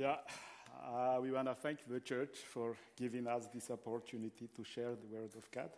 Yeah, 0.00 0.16
uh, 0.82 1.20
we 1.20 1.30
want 1.30 1.46
to 1.46 1.54
thank 1.54 1.80
the 1.86 2.00
church 2.00 2.38
for 2.38 2.74
giving 2.96 3.26
us 3.26 3.46
this 3.52 3.70
opportunity 3.70 4.48
to 4.56 4.64
share 4.64 4.96
the 4.96 5.14
Word 5.14 5.36
of 5.36 5.50
God. 5.50 5.70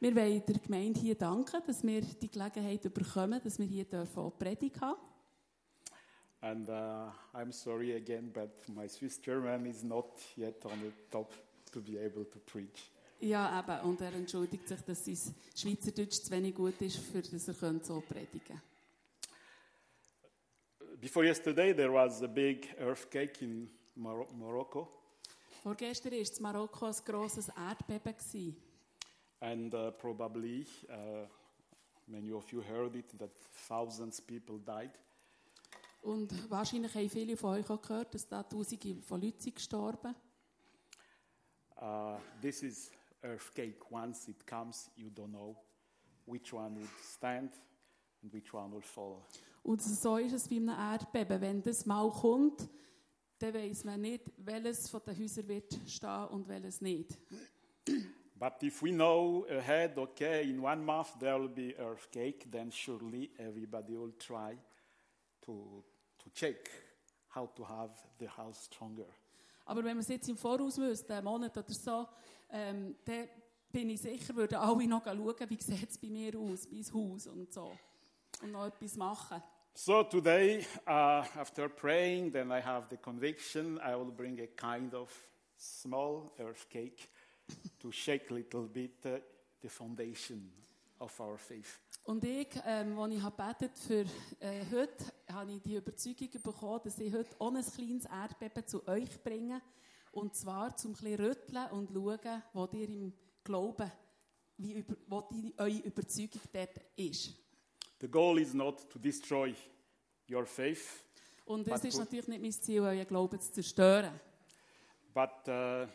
Wir 0.00 0.16
wollen 0.16 0.42
der 0.46 0.58
Gemeinde 0.58 0.98
hier 0.98 1.14
danken, 1.14 1.60
dass 1.66 1.82
wir 1.82 2.00
die 2.00 2.30
Gelegenheit 2.30 2.82
bekommen, 2.94 3.38
dass 3.44 3.58
wir 3.58 3.66
hier 3.66 3.84
dürfen 3.84 4.32
Predigt 4.38 4.80
haben. 4.80 4.98
And 6.40 6.66
uh, 6.70 7.10
I'm 7.34 7.52
sorry 7.52 7.94
again, 7.96 8.32
but 8.32 8.66
my 8.74 8.88
Swiss 8.88 9.20
German 9.20 9.66
is 9.66 9.82
not 9.82 10.22
yet 10.38 10.64
on 10.64 10.80
the 10.80 10.92
top 11.10 11.34
to 11.70 11.82
be 11.82 11.98
able 11.98 12.24
to 12.24 12.38
preach. 12.46 12.90
Ja, 13.20 13.60
eben. 13.60 13.90
Und 13.90 14.00
er 14.00 14.14
entschuldigt 14.14 14.66
sich, 14.68 14.80
dass 14.80 15.04
sein 15.04 15.34
Schweizerdeutsch 15.54 16.22
zu 16.22 16.30
wenig 16.30 16.54
gut 16.54 16.80
ist, 16.80 16.96
für 16.96 17.20
dass 17.20 17.46
er 17.46 17.54
so 17.82 18.00
predigen 18.00 18.58
Before 21.00 21.24
yesterday, 21.24 21.72
there 21.72 21.92
was 21.92 22.22
a 22.22 22.28
big 22.28 22.68
earthquake 22.80 23.42
in 23.42 23.68
Mor- 23.96 24.26
Morocco, 24.34 24.88
Vorgestern 25.62 26.12
war 26.12 26.20
in 26.20 26.42
Marokko 26.42 26.86
ein 26.86 26.94
grosses 27.04 27.48
Erdbeben. 27.50 28.14
Gewesen. 28.16 28.56
and 29.40 29.74
uh, 29.74 29.90
probably 29.90 30.64
uh, 30.88 31.26
many 32.08 32.32
of 32.32 32.50
you 32.52 32.62
heard 32.62 32.94
it 32.96 33.06
that 33.18 33.30
thousands 33.68 34.20
people 34.20 34.58
died. 34.58 34.90
Und 36.02 36.32
wahrscheinlich 36.50 36.94
haben 36.94 37.10
viele 37.10 37.36
von 37.36 37.56
euch 37.58 37.68
auch 37.68 37.82
gehört, 37.82 38.14
dass 38.14 38.26
da 38.28 38.42
Tausende 38.44 39.02
von 39.02 39.20
Leuten 39.20 39.40
sind 39.40 39.54
gestorben 39.56 40.14
Uh, 41.78 42.16
this 42.40 42.62
is 42.62 42.90
earthquake. 43.22 43.76
Once 43.90 44.28
it 44.28 44.46
comes, 44.46 44.90
you 44.96 45.10
don't 45.10 45.30
know 45.32 45.54
which 46.26 46.50
one 46.54 46.74
will 46.74 46.88
stand 47.02 47.52
and 48.22 48.32
which 48.32 48.54
one 48.54 48.72
will 48.72 48.80
fall. 48.80 49.20
Und 49.66 49.82
so 49.82 50.16
ist 50.16 50.32
es 50.32 50.48
bei 50.48 50.56
einem 50.56 50.68
Erdbeben. 50.68 51.40
Wenn 51.40 51.60
das 51.60 51.86
mal 51.86 52.08
kommt, 52.08 52.68
dann 53.40 53.52
weiß 53.52 53.82
man 53.82 54.00
nicht, 54.00 54.22
welches 54.36 54.88
von 54.88 55.00
den 55.04 55.18
Häusern 55.18 55.48
wird 55.48 55.76
stehen 55.88 56.24
und 56.28 56.46
welches 56.46 56.80
nicht. 56.80 57.18
But 58.38 58.62
if 58.62 58.80
we 58.80 58.92
know 58.92 59.44
ahead, 59.50 59.98
okay, 59.98 60.48
in 60.48 60.60
one 60.60 60.84
month 60.84 61.18
there 61.18 61.40
will 61.40 61.48
be 61.48 61.74
earthquake, 61.78 62.48
then 62.48 62.70
surely 62.70 63.32
everybody 63.38 63.96
will 63.96 64.12
try 64.16 64.56
to, 65.40 65.82
to 66.16 66.30
check 66.32 66.70
how 67.34 67.52
to 67.52 67.64
have 67.64 67.90
the 68.20 68.28
house 68.28 68.66
stronger. 68.66 69.08
Aber 69.64 69.82
wenn 69.82 69.96
man 69.96 70.02
es 70.04 70.08
jetzt 70.08 70.28
im 70.28 70.36
Voraus 70.36 70.78
wüsste, 70.78 71.14
einen 71.14 71.24
Monat 71.24 71.58
oder 71.58 71.72
so, 71.72 72.06
ähm, 72.50 72.94
dann 73.04 73.28
bin 73.72 73.90
ich 73.90 74.00
sicher, 74.00 74.36
würden 74.36 74.58
alle 74.58 74.86
noch 74.86 75.04
schauen, 75.04 75.50
wie 75.50 75.60
sieht 75.60 75.90
es 75.90 75.98
bei 75.98 76.08
mir 76.08 76.38
aus, 76.38 76.68
mein 76.70 76.84
Haus 76.84 77.26
und 77.26 77.52
so. 77.52 77.76
Und 78.42 78.52
noch 78.52 78.66
etwas 78.66 78.94
machen. 78.96 79.42
So 79.78 80.02
today, 80.04 80.64
uh, 80.86 81.22
after 81.38 81.68
praying, 81.68 82.30
then 82.30 82.50
I 82.50 82.60
have 82.60 82.88
the 82.88 82.96
conviction 82.96 83.78
I 83.84 83.94
will 83.94 84.10
bring 84.10 84.40
a 84.40 84.46
kind 84.46 84.94
of 84.94 85.10
small 85.58 86.32
earthquake 86.40 87.10
to 87.80 87.92
shake 87.92 88.30
a 88.30 88.34
little 88.34 88.62
bit 88.62 88.94
uh, 89.04 89.18
the 89.60 89.68
foundation 89.68 90.50
of 90.98 91.20
our 91.20 91.36
faith. 91.36 91.78
Und 92.04 92.24
ich, 92.24 92.48
ähm, 92.64 92.98
als 92.98 93.14
ich 93.14 93.22
gebetet 93.22 93.78
für 93.78 94.06
äh, 94.40 94.64
heute, 94.72 95.04
habe 95.30 95.52
ich 95.52 95.60
die 95.60 95.74
Überzeugung 95.74 96.30
bekommen, 96.42 96.80
dass 96.82 96.98
ich 96.98 97.12
heute 97.12 97.36
auch 97.38 97.54
ein 97.54 97.62
kleines 97.62 98.06
Erdbeben 98.06 98.66
zu 98.66 98.88
euch 98.88 99.22
bringe. 99.22 99.60
Und 100.10 100.34
zwar 100.34 100.74
zum 100.74 100.94
ein 101.04 101.14
rütteln 101.16 101.70
und 101.72 101.90
schauen, 101.92 102.42
wo 102.54 102.66
ihr 102.72 102.88
im 102.88 103.12
Glauben, 103.44 103.92
wie 104.56 104.72
über, 104.72 104.96
wo 105.06 105.28
die, 105.30 105.52
eure 105.58 105.80
Überzeugung 105.80 106.40
dort 106.50 106.80
ist. 106.96 107.45
The 108.00 108.08
goal 108.08 108.38
is 108.38 108.52
not 108.54 108.88
to 108.90 108.98
destroy 108.98 109.54
your 110.30 110.46
faith, 110.46 111.02
Und 111.46 111.66
es 111.68 111.84
ist 111.84 111.98
natürlich 111.98 112.28
nicht 112.28 112.42
mein 112.42 112.52
Ziel, 112.52 112.80
euren 112.82 113.06
Glauben 113.06 113.40
zu 113.40 113.52
zerstören. 113.52 114.20
but 115.14 115.48
uh, 115.48 115.86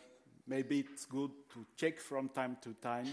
maybe 0.46 0.80
it's 0.80 1.06
good 1.08 1.30
to 1.48 1.64
check 1.76 2.00
from 2.00 2.28
time 2.32 2.56
to 2.60 2.72
time 2.74 3.06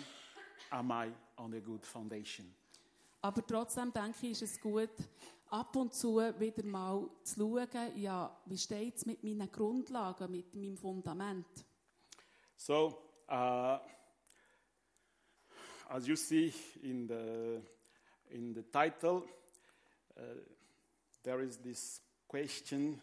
am 0.71 0.91
I 0.91 1.11
on 1.37 1.53
a 1.53 1.59
good 1.59 1.85
foundation? 1.85 2.45
Aber 3.21 3.45
trotzdem 3.45 3.91
denke 3.93 4.27
ich, 4.27 4.31
ist 4.31 4.53
es 4.53 4.59
gut, 4.61 4.89
ab 5.49 5.75
und 5.75 5.93
zu 5.93 6.17
wieder 6.39 6.63
mal 6.63 7.09
zu 7.23 7.35
schauen, 7.35 7.97
ja, 7.97 8.35
wie 8.45 8.57
steht 8.57 8.95
es 8.95 9.05
mit 9.05 9.23
meinen 9.23 9.51
Grundlagen, 9.51 10.31
mit 10.31 10.55
meinem 10.55 10.77
Fundament. 10.77 11.45
So, 12.55 12.97
uh, 13.29 13.77
as 15.89 16.07
you 16.07 16.15
see 16.15 16.53
in 16.81 17.07
the, 17.07 17.61
in 18.31 18.53
the 18.53 18.63
title, 18.63 19.23
uh, 20.17 20.21
there 21.23 21.41
is 21.41 21.57
this 21.57 22.01
question 22.27 22.99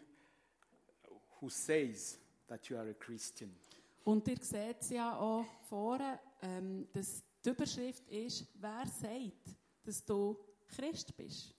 who 1.39 1.49
says 1.49 2.17
that 2.47 2.69
you 2.69 2.77
are 2.77 2.89
a 2.89 2.93
Christian? 2.93 3.51
Und 4.05 4.27
ihr 4.27 4.37
seht 4.41 4.81
es 4.81 4.89
ja 4.89 5.17
auch 5.17 5.45
vorne, 5.69 6.19
ähm, 6.41 6.87
dass 6.93 7.21
die 7.43 7.49
Überschrift 7.49 8.07
ist, 8.09 8.47
wer 8.55 8.85
sagt, 8.87 9.57
dass 9.83 10.03
du 10.05 10.37
Christ 10.69 11.15
bist. 11.17 11.53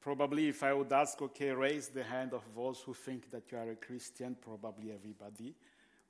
Probably, 0.00 0.48
if 0.48 0.62
I 0.62 0.72
would 0.72 0.92
ask, 0.92 1.20
okay, 1.20 1.50
raise 1.50 1.90
the 1.92 2.02
hand 2.02 2.32
of 2.32 2.42
those 2.54 2.80
who 2.86 2.94
think 2.94 3.28
that 3.30 3.50
you 3.50 3.58
are 3.58 3.70
a 3.70 3.76
Christian, 3.76 4.36
probably 4.36 4.92
everybody 4.92 5.54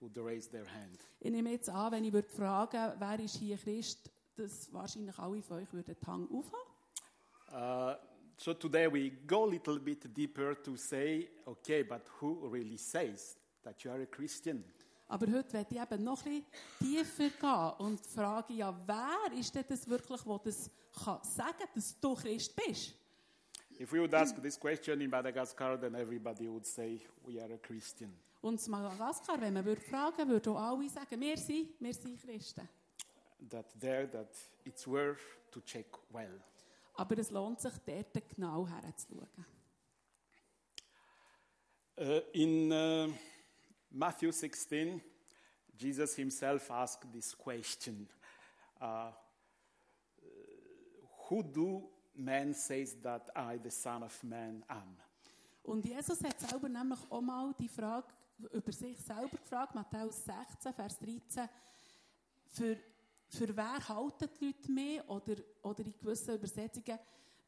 would 0.00 0.16
raise 0.18 0.48
their 0.48 0.66
hand. 0.66 0.98
Ich 1.20 1.30
nehme 1.30 1.50
jetzt 1.50 1.68
an, 1.70 1.92
wenn 1.92 2.04
ich 2.04 2.12
würde 2.12 2.28
fragen, 2.28 2.92
wer 2.98 3.20
ist 3.20 3.36
hier 3.36 3.56
Christ, 3.56 4.10
dass 4.36 4.72
wahrscheinlich 4.72 5.18
alle 5.18 5.42
von 5.42 5.58
euch 5.58 5.72
würden 5.72 5.96
die 6.00 6.06
Hand 6.06 6.30
aufhaben. 6.30 6.66
Uh, 7.52 7.94
so 8.36 8.52
today 8.54 8.86
we 8.92 9.10
go 9.26 9.44
a 9.44 9.48
little 9.48 9.78
bit 9.78 10.04
deeper 10.14 10.54
to 10.62 10.76
say, 10.76 11.28
okay, 11.46 11.82
but 11.82 12.02
who 12.20 12.48
really 12.48 12.76
says 12.76 13.36
that 13.62 13.82
you 13.82 13.90
are 13.90 14.02
a 14.02 14.06
Christian? 14.06 14.64
Aber 15.08 15.26
heute 15.32 15.52
werde 15.52 15.74
ich 15.74 15.80
eben 15.80 16.04
noch 16.04 16.24
ein 16.26 16.42
bisschen 16.78 17.04
tiefer 17.06 17.30
gehen 17.30 17.86
und 17.86 18.00
frage, 18.00 18.54
ja, 18.54 18.76
wer 18.86 19.38
ist 19.38 19.54
denn 19.54 19.64
das 19.68 19.88
wirklich, 19.88 20.20
der 20.22 20.40
das 20.44 20.70
kann 21.04 21.18
sagen 21.22 21.68
dass 21.74 22.00
du 22.00 22.14
Christ 22.14 22.56
bist? 22.56 22.94
If 23.78 23.92
we 23.92 24.00
would 24.00 24.14
ask 24.14 24.40
this 24.42 24.58
question 24.58 25.00
in 25.00 25.10
Madagascar, 25.10 25.78
then 25.78 25.94
everybody 25.94 26.48
would 26.48 26.66
say 26.66 27.00
we 27.26 27.40
are 27.40 27.52
a 27.52 27.58
Christian. 27.58 28.10
Und 28.40 28.64
in 28.64 28.70
Madagaskar, 28.70 29.40
wenn 29.40 29.52
man 29.52 29.64
würde 29.64 29.80
fragen, 29.80 30.28
würden 30.28 30.52
auch 30.52 30.78
alle 30.78 30.88
sagen, 30.88 31.20
wir 31.20 31.36
sind, 31.36 31.68
wir 31.80 31.92
sind 31.92 32.20
Christen. 32.20 32.68
That 33.50 33.66
there, 33.78 34.06
that 34.08 34.34
it's 34.64 34.86
worth 34.86 35.20
to 35.52 35.60
check 35.60 35.86
well. 36.10 36.40
Aber 36.94 37.18
es 37.18 37.30
lohnt 37.30 37.60
sich, 37.60 37.74
dort 37.84 38.28
genau 38.28 38.66
herzuschauen. 38.66 39.46
Uh, 41.98 42.20
in 42.32 42.72
uh, 42.72 43.08
Matthew 43.90 44.30
16, 44.30 45.00
Jesus 45.78 46.14
himself 46.14 46.70
asked 46.70 47.10
this 47.12 47.34
question 47.34 48.06
uh, 48.80 49.10
Who 51.28 51.42
do 51.42 51.88
men 52.14 52.54
say 52.54 52.86
that 53.02 53.30
I, 53.34 53.58
the 53.62 53.70
Son 53.70 54.02
of 54.02 54.22
Man, 54.24 54.62
am? 54.68 54.96
Und 55.62 55.84
Jesus 55.84 56.22
hat 56.22 56.38
selber 56.38 56.68
nämlich 56.68 57.00
auch 57.10 57.20
mal 57.20 57.52
die 57.58 57.68
Frage 57.68 58.06
über 58.52 58.72
sich 58.72 58.98
selber 59.00 59.36
gefragt, 59.36 59.74
Matthäus 59.74 60.24
16, 60.24 60.72
Vers 60.72 60.98
13, 60.98 61.48
für, 62.46 62.76
für 63.28 63.56
wer 63.56 63.88
halten 63.88 64.28
die 64.40 64.46
Leute 64.46 64.72
mich? 64.72 65.08
Oder, 65.08 65.36
oder 65.62 65.84
in 65.84 65.94
gewissen 65.98 66.34
Übersetzungen, 66.36 66.98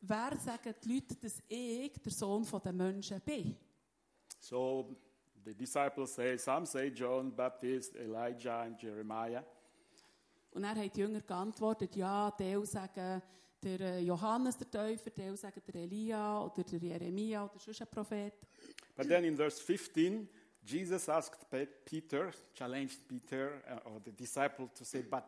wer 0.01 0.37
sagen 0.37 0.75
die 0.85 0.95
Leute, 0.95 1.17
dass 1.17 1.43
ich 1.49 1.93
der 2.03 2.13
Sohn 2.13 2.47
der 2.65 2.73
Menschen 2.73 3.21
bin? 3.21 3.57
So 4.41 4.97
the 5.45 5.55
disciples 5.55 6.15
say, 6.15 6.37
some 6.37 6.67
say 6.67 6.89
John 6.89 7.35
Baptist, 7.35 7.97
Elijah, 7.97 8.63
and 8.63 8.81
Jeremiah. 8.81 9.45
Und 10.53 10.65
er 10.65 10.75
hat 10.75 10.97
die 10.97 11.01
Jünger 11.01 11.21
geantwortet, 11.21 11.95
ja, 11.97 12.31
die 12.31 12.65
sagen 12.67 13.23
der 13.63 13.81
äh, 13.81 14.01
Johannes 14.01 14.57
der 14.57 14.71
Täufer, 14.71 15.11
die 15.11 15.37
sagen 15.37 15.63
der 15.67 15.75
Elia 15.83 16.45
oder 16.45 16.63
der 16.63 16.79
Jeremia 16.79 17.45
oder 17.45 17.59
sonst 17.59 17.81
ein 17.83 17.89
Prophet. 17.89 18.35
But 18.97 19.09
then 19.09 19.25
in 19.25 19.37
verse 19.37 19.61
15, 19.63 20.29
Jesus 20.65 21.09
asked 21.09 21.49
Pe- 21.51 21.67
Peter, 21.85 22.31
challenged 22.55 23.07
Peter 23.09 23.63
uh, 23.69 23.89
or 23.89 24.01
the 24.05 24.13
disciple 24.13 24.69
to 24.75 24.85
say, 24.85 25.03
But 25.03 25.25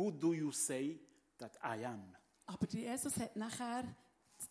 who 0.00 0.10
do 0.10 0.32
you 0.32 0.50
say 0.50 0.98
that 1.38 1.58
I 1.62 1.84
am? 1.84 2.00
Aber 2.46 2.66
Jesus 2.66 3.16
hat 3.18 3.36
nachher 3.36 3.84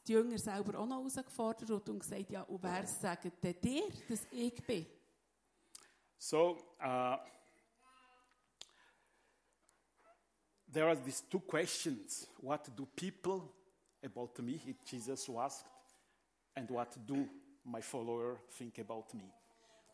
die 0.07 0.13
Jünger 0.13 0.37
selber 0.37 0.79
auch 0.79 0.85
noch 0.85 0.97
herausgefordert 0.97 1.89
und 1.89 1.99
gesagt, 1.99 2.29
ja, 2.29 2.43
und 2.43 2.61
wer 2.61 2.85
sagt 2.85 3.43
denn 3.43 3.59
dir, 3.59 3.83
dass 4.07 4.27
ich 4.31 4.63
bin? 4.65 4.85
So 6.19 6.57
uh, 6.79 7.17
there 10.71 10.87
are 10.87 11.03
these 11.03 11.23
two 11.29 11.39
questions. 11.39 12.27
What 12.41 12.69
do 12.75 12.85
people 12.85 13.49
about 14.03 14.39
me, 14.41 14.59
Jesus 14.85 15.29
asked, 15.29 15.65
and 16.55 16.69
what 16.69 16.95
do 17.07 17.27
my 17.63 17.81
follower 17.81 18.39
think 18.57 18.77
about 18.79 19.05
me? 19.13 19.31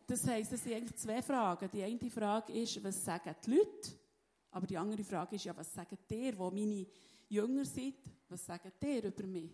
Das 0.08 0.28
heisst, 0.28 0.52
es 0.52 0.64
sind 0.64 0.74
eigentlich 0.74 0.96
zwei 0.98 1.22
Fragen. 1.22 1.70
Die 1.72 1.82
eine 1.82 2.12
Frage 2.12 2.54
ist, 2.54 2.84
was 2.84 3.04
sagen 3.04 3.36
die 3.46 3.56
Leute? 3.56 4.05
Aber 4.56 4.68
die 4.68 4.78
andere 4.78 5.04
Frage 5.04 5.36
ist, 5.36 5.44
ja, 5.44 5.58
was 5.58 5.74
sagen 5.74 5.98
ihr, 6.10 6.38
wo 6.38 6.50
meine 6.50 6.88
Jünger 7.28 7.66
sind? 7.66 7.98
Was 8.30 8.46
sagen 8.46 8.72
ihr 8.82 9.04
über 9.04 9.28
mich? 9.28 9.52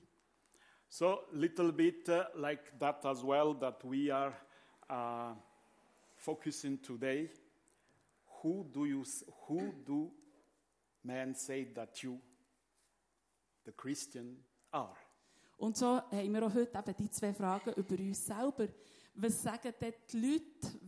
So, 0.87 1.21
little 1.31 1.73
bit 1.73 2.07
uh, 2.07 2.25
like 2.35 2.77
that 2.77 3.03
as 3.07 3.23
well, 3.23 3.57
that 3.59 3.83
we 3.83 4.13
are 4.13 4.31
uh, 4.91 5.35
focusing 6.13 6.79
today, 6.83 7.31
who 8.43 8.63
do 8.71 8.85
you, 8.85 9.03
who 9.47 9.73
do 9.83 10.11
men 11.03 11.33
say 11.33 11.65
that 11.73 11.97
you, 12.03 12.19
the 13.65 13.71
Christian, 13.71 14.37
are? 14.71 14.95
Und 15.57 15.77
so 15.77 15.95
haben 15.95 16.31
wir 16.31 16.45
auch 16.45 16.53
heute 16.53 16.77
eben 16.77 16.95
die 16.95 17.09
zwei 17.09 17.33
Fragen 17.33 17.73
über 17.73 17.97
uns 17.97 18.23
selber. 18.23 18.67
Was 19.15 19.41
sagen 19.41 19.73
denn 19.81 19.93
die 20.11 20.19
Leute, 20.19 20.79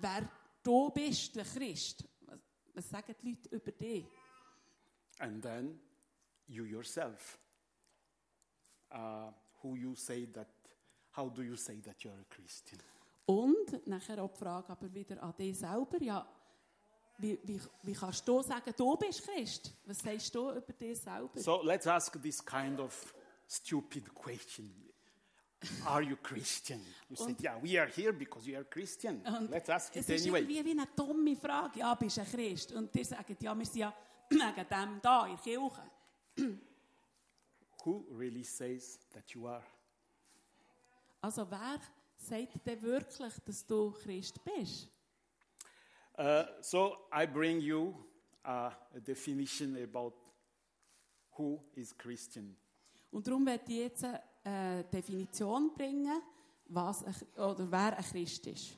wer 0.00 0.26
du 0.62 0.88
bist, 0.88 1.36
der 1.36 1.44
Christ? 1.44 2.02
Was 2.74 2.88
sagen 2.88 3.14
die 3.22 3.30
Leute 3.30 3.48
über 3.50 3.72
dich? 3.72 4.06
And 5.18 5.42
then 5.42 5.78
you 6.46 6.64
yourself, 6.64 7.38
uh, 8.92 9.30
who 9.62 9.76
you 9.76 9.94
say 9.94 10.26
that, 10.32 10.48
how 11.16 11.28
do 11.28 11.42
you 11.42 11.56
say 11.56 11.80
that 11.82 12.02
you're 12.02 12.18
a 12.18 12.34
Christian? 12.34 12.80
Und 13.26 13.86
nachher 13.86 14.22
auch 14.22 14.32
die 14.32 14.38
Frage 14.38 14.70
aber 14.70 14.92
wieder 14.92 15.22
an 15.22 15.34
dich 15.36 15.58
selber. 15.58 16.02
Ja, 16.02 16.26
wie, 17.18 17.38
wie, 17.44 17.60
wie 17.82 17.92
kannst 17.92 18.26
du 18.26 18.42
sagen, 18.42 18.74
du 18.76 18.96
bist 18.96 19.22
Christ? 19.22 19.72
Was 19.84 19.98
sagst 19.98 20.34
du 20.34 20.50
über 20.50 20.72
dich 20.72 20.98
selber? 20.98 21.38
So 21.38 21.62
let's 21.62 21.86
ask 21.86 22.20
this 22.20 22.44
kind 22.44 22.80
of 22.80 23.14
stupid 23.46 24.12
question. 24.14 24.91
Are 25.86 26.02
you 26.02 26.16
Christian? 26.16 26.80
You 27.08 27.16
said, 27.16 27.36
yeah, 27.40 27.56
we 27.62 27.78
are 27.78 27.86
here 27.86 28.12
because 28.12 28.46
you 28.46 28.56
are 28.56 28.64
Christian. 28.64 29.22
Let's 29.50 29.68
ask 29.68 29.94
it 29.94 30.00
es 30.00 30.08
ist 30.08 30.22
anyway. 30.22 30.40
irgendwie 30.40 30.64
wie 30.64 30.70
eine 30.72 30.88
dumme 30.96 31.36
Frage. 31.36 31.78
Ja, 31.78 31.94
bist 31.94 32.16
du 32.16 32.22
ein 32.22 32.26
Christ? 32.26 32.72
Und 32.72 32.94
die 32.94 33.04
sagen, 33.04 33.36
ja, 33.40 33.54
wir 33.56 33.66
sind 33.66 33.76
ja 33.76 33.94
wegen 34.30 34.68
dem 34.68 35.00
da, 35.02 35.26
in 35.26 35.36
der 35.36 35.42
Kirche. 35.42 36.60
Who 37.84 38.04
really 38.10 38.44
says 38.44 38.98
that 39.12 39.30
you 39.30 39.46
are? 39.46 39.62
Also 41.20 41.48
wer 41.48 41.80
sagt 42.16 42.66
denn 42.66 42.82
wirklich, 42.82 43.34
dass 43.44 43.66
du 43.66 43.92
Christ 43.92 44.40
bist? 44.44 44.88
Uh, 46.18 46.44
so 46.60 47.08
I 47.12 47.26
bring 47.26 47.60
you 47.60 47.94
a 48.44 48.72
definition 49.06 49.76
about 49.82 50.14
who 51.38 51.62
is 51.74 51.96
Christian. 51.96 52.56
Und 53.10 53.26
darum 53.26 53.46
werde 53.46 53.64
ich 53.68 53.78
jetzt 53.78 54.04
eine 54.04 54.22
Definition 54.44 55.70
bringen, 55.74 56.20
was 56.68 57.04
ein, 57.04 57.14
oder 57.36 57.70
wer 57.70 57.96
ein 57.96 58.04
Christ 58.04 58.46
ist. 58.46 58.76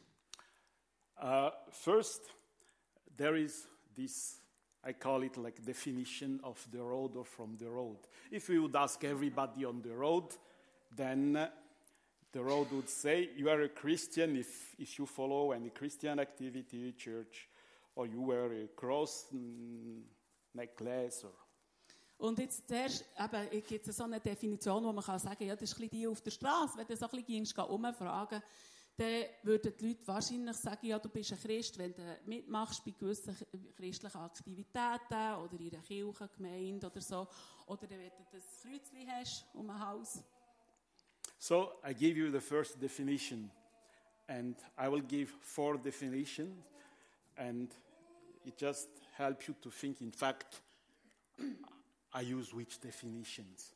Uh, 1.17 1.51
first, 1.71 2.23
there 3.17 3.37
is 3.37 3.69
this, 3.95 4.41
I 4.83 4.93
call 4.93 5.23
it 5.23 5.37
like 5.37 5.65
definition 5.65 6.41
of 6.43 6.67
the 6.71 6.83
road 6.83 7.17
or 7.17 7.25
from 7.25 7.57
the 7.57 7.71
road. 7.71 7.99
If 8.31 8.49
we 8.49 8.59
would 8.59 8.77
ask 8.77 9.03
everybody 9.05 9.65
on 9.65 9.81
the 9.81 9.95
road, 9.95 10.37
then 10.95 11.37
uh, 11.37 11.49
the 12.33 12.43
road 12.43 12.71
would 12.73 12.89
say 12.89 13.31
you 13.37 13.49
are 13.49 13.63
a 13.63 13.69
Christian 13.69 14.37
if, 14.37 14.75
if 14.79 14.99
you 14.99 15.07
follow 15.07 15.53
any 15.53 15.71
Christian 15.71 16.19
activity, 16.19 16.93
church, 16.93 17.49
or 17.95 18.07
you 18.07 18.21
wear 18.21 18.53
a 18.53 18.67
cross 18.75 19.27
mm, 19.35 20.01
necklace 20.55 21.23
or 21.25 21.31
Und 22.19 22.39
jetzt 22.39 22.67
zuerst 22.69 23.05
eben, 23.19 23.67
gibt 23.67 23.89
es 23.89 23.97
so 23.97 24.05
eine 24.05 24.21
Definition, 24.21 24.85
wo 24.85 24.93
man 24.93 25.05
kann 25.05 25.19
sagen 25.19 25.45
ja, 25.45 25.55
das 25.55 25.71
ist 25.71 25.75
ein 25.75 25.89
bisschen 25.89 26.01
die 26.01 26.07
auf 26.07 26.21
der 26.21 26.31
Straße. 26.31 26.79
Wenn 26.79 26.87
du 26.87 26.97
so 26.97 27.09
ein 27.09 27.25
bisschen 27.25 27.65
umfragen, 27.67 28.43
dann 28.97 29.25
würden 29.43 29.75
die 29.77 29.89
Leute 29.89 30.07
wahrscheinlich 30.07 30.57
sagen, 30.57 30.87
ja, 30.87 30.99
du 30.99 31.09
bist 31.09 31.33
ein 31.33 31.39
Christ, 31.41 31.77
wenn 31.79 31.93
du 31.93 32.03
mitmachst 32.27 32.85
bei 32.85 32.93
gewissen 32.93 33.37
christlichen 33.77 34.19
Aktivitäten 34.19 35.35
oder 35.43 35.59
in 35.59 35.75
einer 35.75 35.83
Kirche, 35.83 36.31
Gemeinde 36.37 36.87
oder 36.87 37.01
so. 37.01 37.27
Oder 37.67 37.91
wenn 37.91 38.11
du 38.11 38.25
das 38.31 38.63
Kreuzchen 38.63 39.11
hast 39.11 39.45
um 39.53 39.69
ein 39.69 39.81
Haus. 39.81 40.23
So 41.39 41.73
I 41.85 41.93
give 41.93 42.17
you 42.17 42.31
the 42.31 42.41
first 42.41 42.81
definition, 42.81 43.51
and 44.29 44.57
I 44.79 44.89
will 44.89 45.03
give 45.03 45.33
four 45.41 45.77
definitions, 45.77 46.65
and 47.37 47.75
it 48.45 48.55
just 48.59 48.89
helps 49.17 49.49
you 49.49 49.55
to 49.61 49.71
think. 49.71 50.01
In 50.01 50.13
fact, 50.13 50.63
I 52.15 52.35
use 52.35 52.55
which 52.55 52.79
definitions. 52.81 53.75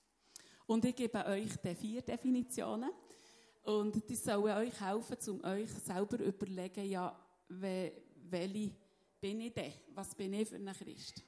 Und 0.67 0.85
ich 0.85 0.95
gebe 0.95 1.25
euch 1.27 1.57
die 1.57 1.75
vier 1.75 2.03
Definitionen. 2.03 2.91
Und 3.65 4.09
die 4.09 4.17
sollen 4.17 4.57
euch 4.57 4.81
helfen, 4.81 5.17
um 5.31 5.45
euch 5.45 5.71
selber 5.71 6.19
überlegen, 6.21 6.85
ja, 6.89 7.15
we, 7.49 7.93
welche 8.31 8.73
bin 9.21 9.41
ich 9.41 9.53
denn? 9.53 9.73
Was 9.95 10.15
bin 10.15 10.33
ich 10.35 10.49
für 10.49 10.57
ein 10.57 10.73
Christ? 10.73 11.23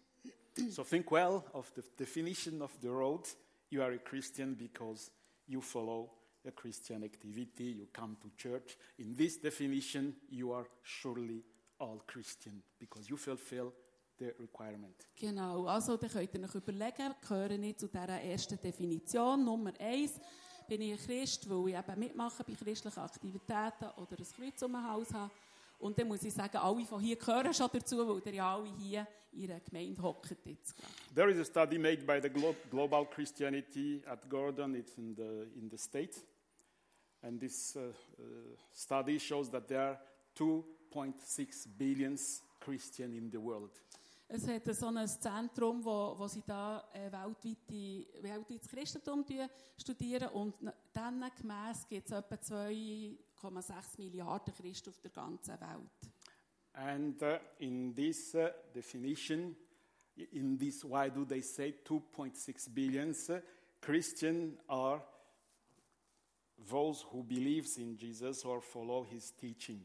so 0.68 0.84
think 0.84 1.10
well 1.10 1.44
of 1.52 1.70
the 1.74 1.82
definition 1.96 2.62
of 2.62 2.70
the 2.80 2.88
road. 2.88 3.26
You 3.70 3.82
are 3.82 3.92
a 3.92 3.98
Christian 3.98 4.54
because 4.54 5.10
you 5.46 5.60
follow 5.60 6.10
a 6.46 6.50
Christian 6.50 7.04
activity. 7.04 7.64
You 7.64 7.88
come 7.92 8.16
to 8.22 8.30
church. 8.36 8.76
In 8.98 9.14
this 9.14 9.38
definition, 9.38 10.14
you 10.28 10.52
are 10.52 10.66
surely 10.82 11.42
all 11.78 12.02
Christian 12.06 12.62
because 12.78 13.08
you 13.08 13.16
fulfill 13.16 13.72
the 14.20 14.26
requirement. 14.38 14.94
Genau, 15.16 15.66
also 15.66 15.96
dann 15.96 16.10
könnt 16.10 16.34
ihr 16.34 16.44
euch 16.44 16.54
überlegen, 16.54 17.14
gehöre 17.26 17.50
ich 17.50 17.76
zu 17.76 17.88
dieser 17.88 18.08
ersten 18.22 18.60
Definition. 18.60 19.44
Nummer 19.44 19.72
eins, 19.80 20.20
bin 20.68 20.82
ich 20.82 20.92
ein 20.92 20.98
Christ, 20.98 21.48
weil 21.50 21.70
ich 21.70 21.76
eben 21.76 21.98
mitmache 21.98 22.44
bei 22.44 22.52
christlichen 22.54 23.00
Aktivitäten 23.00 23.90
oder 23.96 24.16
ein 24.18 24.26
Kreuz 24.36 24.62
um 24.62 24.74
ein 24.76 24.88
Haus 24.88 25.12
habe. 25.12 25.30
Und 25.80 25.98
dann 25.98 26.06
muss 26.08 26.22
ich 26.22 26.32
sagen, 26.34 26.58
alle 26.58 26.84
von 26.84 27.00
hier 27.00 27.16
gehören 27.16 27.52
schon 27.54 27.68
dazu, 27.72 27.96
weil 28.06 28.22
ihr 28.26 28.34
ja 28.34 28.54
alle 28.54 28.70
hier 28.76 29.06
in 29.32 29.50
einer 29.50 29.60
Gemeinde 29.60 30.02
hockt 30.02 30.30
jetzt 30.44 30.76
gerade. 30.76 30.92
There 31.14 31.30
is 31.30 31.38
a 31.38 31.44
study 31.44 31.78
made 31.78 32.02
by 32.04 32.20
the 32.20 32.28
Glo- 32.28 32.54
Global 32.70 33.06
Christianity 33.06 34.02
at 34.06 34.28
Gordon. 34.28 34.74
It's 34.74 34.96
in 34.98 35.14
the, 35.16 35.48
in 35.58 35.70
the 35.70 35.78
States. 35.78 36.22
And 37.22 37.40
this 37.40 37.76
uh, 37.76 37.80
uh, 38.18 38.22
study 38.72 39.18
shows 39.18 39.50
that 39.50 39.66
there 39.68 39.80
are 39.80 39.98
2.6 40.38 41.66
billion 41.78 42.16
Christians 42.60 43.14
in 43.16 43.30
the 43.30 43.38
world. 43.40 43.70
Es 44.32 44.46
hat 44.46 44.64
so 44.76 44.86
ein 44.86 45.08
Zentrum, 45.08 45.84
wo, 45.84 46.14
wo 46.16 46.28
sie 46.28 46.44
da 46.46 46.88
äh, 46.92 47.10
weltweite, 47.10 48.06
weltweites 48.22 48.68
Christentum 48.68 49.26
die 49.26 49.44
studieren 49.76 50.28
und 50.28 50.54
dann 50.92 51.24
gemäss 51.36 51.84
gibt 51.88 52.06
es 52.06 52.12
etwa 52.12 52.36
2,6 52.36 53.74
Milliarden 53.98 54.54
Christen 54.54 54.90
auf 54.90 55.00
der 55.00 55.10
ganzen 55.10 55.60
Welt. 55.60 56.12
And 56.74 57.20
uh, 57.20 57.38
in 57.58 57.92
this 57.92 58.32
uh, 58.36 58.50
definition, 58.72 59.56
in 60.30 60.56
this, 60.56 60.84
why 60.84 61.10
do 61.10 61.24
they 61.24 61.42
say 61.42 61.74
2.6 61.84 62.72
billion? 62.72 63.10
Uh, 63.10 63.40
Christian 63.80 64.56
are 64.68 65.02
those 66.70 67.04
who 67.10 67.24
believes 67.24 67.78
in 67.78 67.96
Jesus 67.96 68.44
or 68.44 68.60
follow 68.60 69.02
his 69.02 69.34
teaching. 69.34 69.84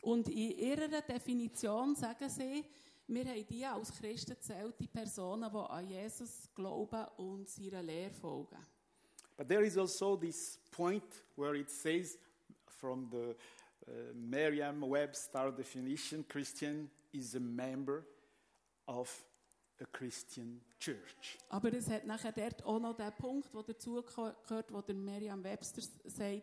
Und 0.00 0.28
in 0.30 0.52
ihrer 0.52 1.02
Definition 1.02 1.94
sagen 1.94 2.30
sie, 2.30 2.64
wir 3.06 3.24
haben 3.24 3.46
die 3.46 3.64
als 3.64 3.92
Christen 3.92 4.40
zählt 4.40 4.78
die 4.80 4.88
Personen, 4.88 5.50
die 5.50 5.58
an 5.58 5.86
Jesus 5.86 6.48
glauben 6.54 7.04
und 7.16 7.48
seiner 7.48 7.82
Lehre 7.82 8.12
folgen. 8.12 8.58
But 9.36 9.48
there 9.48 9.64
is 9.64 9.76
also 9.76 10.16
this 10.16 10.58
point 10.70 11.24
where 11.36 11.56
it 11.56 11.68
says, 11.68 12.16
from 12.66 13.08
the 13.10 13.34
uh, 13.88 14.14
Merriam-Webster 14.14 15.52
definition, 15.52 16.24
Christian 16.28 16.88
is 17.12 17.34
a 17.34 17.40
member 17.40 18.04
of 18.86 19.24
a 19.80 19.86
Christian 19.86 20.60
church. 20.78 21.38
Aber 21.48 21.72
es 21.72 21.88
hat 21.88 22.06
nachher 22.06 22.32
dort 22.32 22.64
auch 22.64 22.78
noch 22.78 22.96
den 22.96 23.12
Punkt, 23.12 23.52
der 23.52 23.62
dazu 23.64 24.02
gehört, 24.02 24.72
wo 24.72 24.80
der 24.80 24.94
Miriam 24.94 25.42
Webster 25.42 25.82
sagt, 26.04 26.42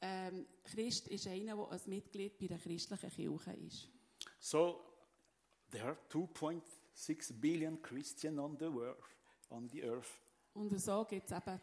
ähm, 0.00 0.46
Christ 0.64 1.08
ist 1.08 1.26
einer, 1.26 1.56
der 1.56 1.70
ein 1.70 1.80
Mitglied 1.86 2.38
bei 2.38 2.46
der 2.46 2.58
christlichen 2.58 3.10
Kirche 3.10 3.52
ist. 3.66 3.88
So 4.38 4.80
there 5.70 5.84
are 5.84 5.96
2.6 6.10 7.32
billion 7.40 7.78
Christians 7.78 8.38
on 8.38 8.56
the 8.58 8.66
earth. 8.66 9.16
On 9.50 9.68
the 9.68 9.82
earth. 9.84 10.20
Und 10.54 10.78
so 10.80 11.04
gibt 11.04 11.30
es 11.30 11.36
eben 11.36 11.60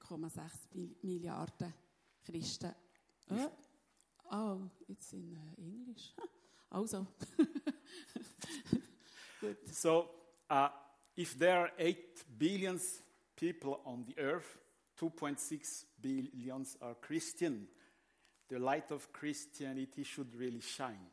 2,6 0.00 0.40
Mi- 0.74 0.96
Milliarden 1.02 1.72
Christen. 2.24 2.74
Äh? 3.30 3.48
Oh, 4.30 4.70
it's 4.88 5.12
in 5.12 5.36
uh, 5.36 5.60
English. 5.60 6.14
Also, 6.70 7.06
So 9.72 10.08
uh, 10.48 10.68
if 11.16 11.36
there 11.38 11.58
are 11.58 11.70
8 11.78 12.38
billion 12.38 12.80
people 13.36 13.80
on 13.84 14.04
the 14.04 14.18
earth, 14.18 14.58
2.6 15.00 15.84
billions 16.00 16.76
are 16.80 16.94
Christian. 17.00 17.66
The 18.48 18.58
light 18.58 18.90
of 18.92 19.12
Christianity 19.12 20.04
should 20.04 20.34
really 20.36 20.60
shine. 20.60 21.10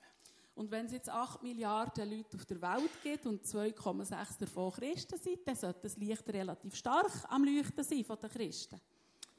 Und 0.59 0.69
wenn 0.71 0.87
es 0.87 0.91
jetzt 0.91 1.07
8 1.07 1.41
Milliarden 1.41 2.11
Leute 2.11 2.35
auf 2.35 2.43
der 2.43 2.61
Welt 2.61 2.91
gibt 3.01 3.25
und 3.25 3.45
2,6 3.45 4.39
davon 4.39 4.73
Christen 4.73 5.17
sind, 5.17 5.47
dann 5.47 5.55
sollte 5.55 5.79
das 5.83 5.95
Licht 5.95 6.27
relativ 6.27 6.75
stark 6.75 7.09
am 7.29 7.45
Leuchten 7.45 7.81
sein 7.81 8.03
von 8.03 8.19
den 8.19 8.29
Christen. 8.29 8.77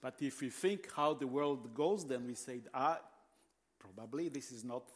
But 0.01 0.23
if 0.23 0.41
we 0.41 0.49
think 0.49 0.97
how 0.97 1.15
the 1.21 1.31
world 1.31 1.75
goes, 1.75 2.07
then 2.07 2.27
we 2.27 2.35
say, 2.35 2.63
ah, 2.73 2.97
probably 3.79 4.31
this 4.31 4.51
is 4.51 4.65
not 4.65 4.91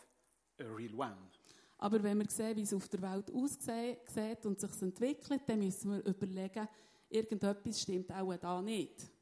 a 0.58 0.64
real 0.74 0.94
one. 0.94 1.28
Aber 1.76 2.02
wenn 2.02 2.16
wir 2.16 2.30
sehen, 2.30 2.56
wie 2.56 2.62
es 2.62 2.72
auf 2.72 2.88
der 2.88 3.02
Welt 3.02 3.30
aussieht 3.30 4.46
und 4.46 4.58
sich 4.58 4.80
entwickelt, 4.80 5.42
dann 5.44 5.58
müssen 5.58 5.90
wir 5.90 6.06
überlegen, 6.06 6.66
irgendetwas 7.10 7.82
stimmt 7.82 8.10
auch 8.10 8.34
da 8.36 8.62
nicht. 8.62 9.13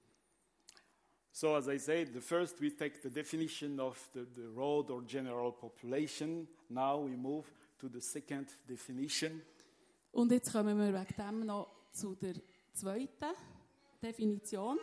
So, 1.34 1.56
as 1.56 1.66
I 1.66 1.78
said, 1.78 2.12
the 2.12 2.20
first 2.20 2.60
we 2.60 2.70
take 2.70 3.00
the 3.02 3.08
definition 3.08 3.80
of 3.80 3.98
the, 4.12 4.26
the 4.36 4.48
road 4.48 4.90
or 4.90 5.00
general 5.00 5.50
population. 5.50 6.46
Now 6.68 6.98
we 6.98 7.16
move 7.16 7.46
to 7.80 7.88
the 7.88 8.00
second 8.02 8.48
definition. 8.68 9.40
Und 10.12 10.30
jetzt 10.30 10.52
kommen 10.52 10.78
wir 10.78 10.92
wegen 10.92 11.16
dem 11.16 11.46
noch 11.46 11.68
zu 11.90 12.14
der 12.14 12.34
zweiten 12.74 13.34
Definition. 14.02 14.78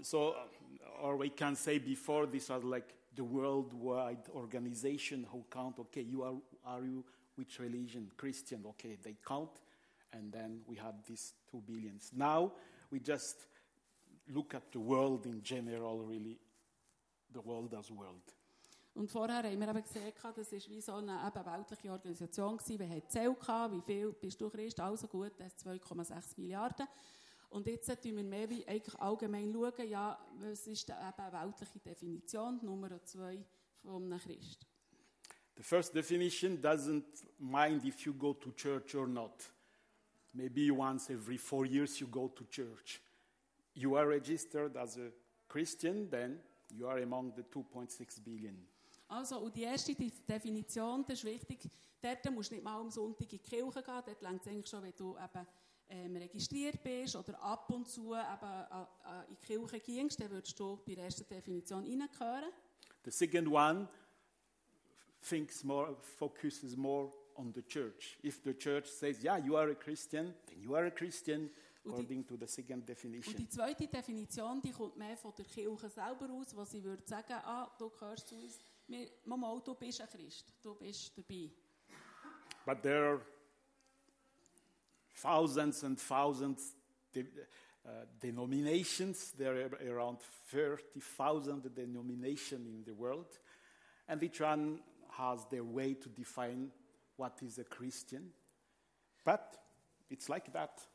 So, 0.00 0.30
uh, 0.30 1.02
or 1.02 1.18
we 1.18 1.28
can 1.28 1.54
say 1.54 1.78
before 1.78 2.26
this 2.26 2.48
was 2.48 2.64
like 2.64 2.94
the 3.14 3.22
worldwide 3.22 4.30
organization 4.34 5.26
who 5.30 5.44
count, 5.50 5.78
okay, 5.78 6.00
you 6.00 6.22
are, 6.22 6.34
are 6.64 6.82
you 6.82 7.04
which 7.36 7.58
religion? 7.60 8.10
Christian, 8.16 8.64
okay, 8.68 8.96
they 9.02 9.16
count. 9.22 9.50
And 10.14 10.32
then 10.32 10.62
we 10.66 10.76
had 10.76 10.94
these 11.06 11.34
two 11.50 11.62
billions. 11.66 12.10
Now 12.16 12.52
we 12.90 13.00
just 13.00 13.46
look 14.28 14.54
at 14.54 14.72
the 14.72 14.78
world 14.78 15.26
in 15.26 15.42
general, 15.42 16.04
really, 16.04 16.38
the 17.32 17.40
world 17.44 17.74
as 17.74 17.90
world. 17.90 18.34
Und 18.94 19.10
vorher 19.10 19.42
haben 19.42 19.58
wir 19.58 19.68
eben 19.68 19.82
gesehen, 19.82 20.12
das 20.14 20.52
war 20.52 20.70
wie 20.70 20.80
so 20.80 20.92
eine 20.92 21.18
eben 21.26 21.46
weltliche 21.46 21.90
Organisation. 21.90 22.58
Gewesen. 22.58 22.78
Wir 22.78 22.88
hatten 22.90 23.38
gehabt, 23.40 23.74
wie 23.74 23.80
viel 23.80 24.12
bist 24.12 24.40
du 24.40 24.50
Christ? 24.50 24.80
Also 24.80 25.08
gut, 25.08 25.32
das 25.38 25.54
ist 25.54 25.66
2,6 25.66 26.38
Milliarden. 26.38 26.86
Und 27.48 27.66
jetzt 27.66 27.86
schauen 27.86 28.16
wir 28.16 28.24
mehr 28.24 28.48
wie 28.50 28.66
eigentlich 28.66 28.98
allgemein, 28.98 29.52
schauen, 29.52 29.88
ja, 29.88 30.18
was 30.38 30.66
ist 30.66 30.88
da 30.88 31.08
eben 31.08 31.20
eine 31.20 31.46
weltliche 31.46 31.78
Definition, 31.80 32.60
Nummer 32.62 33.02
zwei 33.04 33.44
von 33.82 34.04
einem 34.04 34.18
Christ. 34.18 34.66
The 35.56 35.62
first 35.62 35.94
definition 35.94 36.60
doesn't 36.60 37.24
mind 37.38 37.84
if 37.84 38.06
you 38.06 38.14
go 38.14 38.32
to 38.34 38.52
church 38.52 38.94
or 38.94 39.06
not. 39.06 39.52
Maybe 40.32 40.70
once 40.70 41.10
every 41.10 41.36
four 41.36 41.66
years 41.66 42.00
you 42.00 42.08
go 42.08 42.28
to 42.28 42.44
church. 42.44 43.00
You 43.74 43.96
are 43.96 44.06
registered 44.08 44.76
as 44.76 44.96
a 44.98 45.10
Christian, 45.48 46.08
then 46.10 46.40
you 46.70 46.86
are 46.88 47.02
among 47.02 47.32
the 47.36 47.42
2.6 47.42 48.20
billion. 48.24 48.66
Also, 49.08 49.38
und 49.40 49.54
die 49.54 49.62
erste 49.62 49.94
De- 49.94 50.10
Definition, 50.26 51.04
das 51.06 51.18
ist 51.18 51.24
wichtig, 51.24 51.68
dort 52.00 52.30
musst 52.30 52.50
du 52.50 52.54
nicht 52.54 52.64
mal 52.64 52.80
am 52.80 52.90
Sonntag 52.90 53.22
in 53.22 53.28
die 53.28 53.38
Kirche 53.38 53.82
gehen, 53.82 54.02
dort 54.06 54.22
längt 54.22 54.40
es 54.42 54.48
eigentlich 54.48 54.68
schon, 54.68 54.82
wenn 54.82 54.94
du 54.96 55.16
eben 55.16 55.46
ähm, 55.90 56.16
registriert 56.16 56.82
bist 56.82 57.14
oder 57.16 57.38
ab 57.42 57.70
und 57.70 57.86
zu 57.86 58.14
eben 58.14 58.16
äh, 58.16 58.82
äh, 58.82 59.28
in 59.28 59.36
die 59.36 59.46
Kirche 59.46 59.80
gehst, 59.80 60.20
dann 60.20 60.30
würdest 60.30 60.58
du 60.58 60.76
bei 60.86 60.94
der 60.94 61.04
ersten 61.04 61.26
Definition 61.28 61.84
reingehören. 61.84 62.50
The 63.04 63.10
second 63.10 63.48
one 63.48 63.88
thinks 65.20 65.62
more, 65.64 65.94
focuses 66.18 66.76
more 66.76 67.12
on 67.36 67.52
the 67.54 67.62
church. 67.62 68.18
If 68.24 68.42
the 68.44 68.54
church 68.54 68.86
says, 68.86 69.22
yeah, 69.22 69.36
you 69.38 69.56
are 69.56 69.70
a 69.70 69.74
Christian, 69.74 70.34
then 70.46 70.60
you 70.60 70.74
are 70.74 70.86
a 70.86 70.90
Christian, 70.90 71.50
Und 71.84 71.90
die- 71.90 72.02
according 72.02 72.26
to 72.26 72.36
the 72.36 72.46
second 72.46 72.80
Und 72.82 72.88
definition. 72.88 73.36
die 73.36 73.48
zweite 73.48 73.86
Definition, 73.88 74.60
die 74.62 74.70
kommt 74.72 74.96
mehr 74.96 75.16
von 75.16 75.32
der 75.36 75.44
Kirche 75.44 75.88
selber 75.88 76.30
aus, 76.30 76.54
wo 76.54 76.64
sie 76.64 76.82
würde 76.82 77.02
sagen, 77.06 77.32
ah, 77.44 77.70
du 77.78 77.90
gehörst 77.90 78.28
zu 78.28 78.36
uns, 78.36 78.58
Mama, 79.24 79.60
du 79.64 79.74
bist 79.74 80.00
ein 80.00 80.08
Christ, 80.08 80.52
du 80.62 80.74
bist 80.74 81.16
dabei. 81.16 81.50
But 82.64 82.82
there 82.82 83.08
are 83.14 83.20
thousands 85.20 85.82
and 85.84 85.98
thousands 85.98 86.74
de- 87.12 87.26
uh, 87.84 88.06
denominations. 88.20 89.32
There 89.32 89.64
are 89.64 89.90
around 89.90 90.20
30,000 90.50 91.74
denominations 91.74 92.66
in 92.68 92.84
the 92.84 92.92
world. 92.94 93.38
And 94.06 94.22
each 94.22 94.40
one 94.40 94.80
has 95.18 95.46
their 95.48 95.64
way 95.64 95.94
to 95.94 96.08
define 96.08 96.70
what 97.16 97.42
is 97.42 97.58
a 97.58 97.64
Christian. 97.64 98.32
But 99.24 99.58
it's 100.10 100.28
like 100.28 100.52
that 100.52 100.86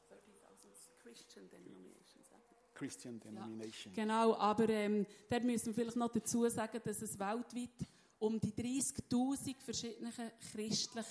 Christian 2.73 3.19
denomination. 3.19 3.93
Genau, 3.93 4.35
aber 4.35 4.69
ähm, 4.69 5.05
da 5.27 5.39
müssen 5.39 5.67
wir 5.67 5.73
vielleicht 5.73 5.97
noch 5.97 6.11
dazu 6.11 6.47
sagen, 6.47 6.79
dass 6.83 7.01
es 7.01 7.17
weltweit 7.17 7.87
um 8.19 8.39
die 8.39 8.51
30'000 8.51 9.55
verschiedene 9.59 10.11
christlich, 10.51 11.05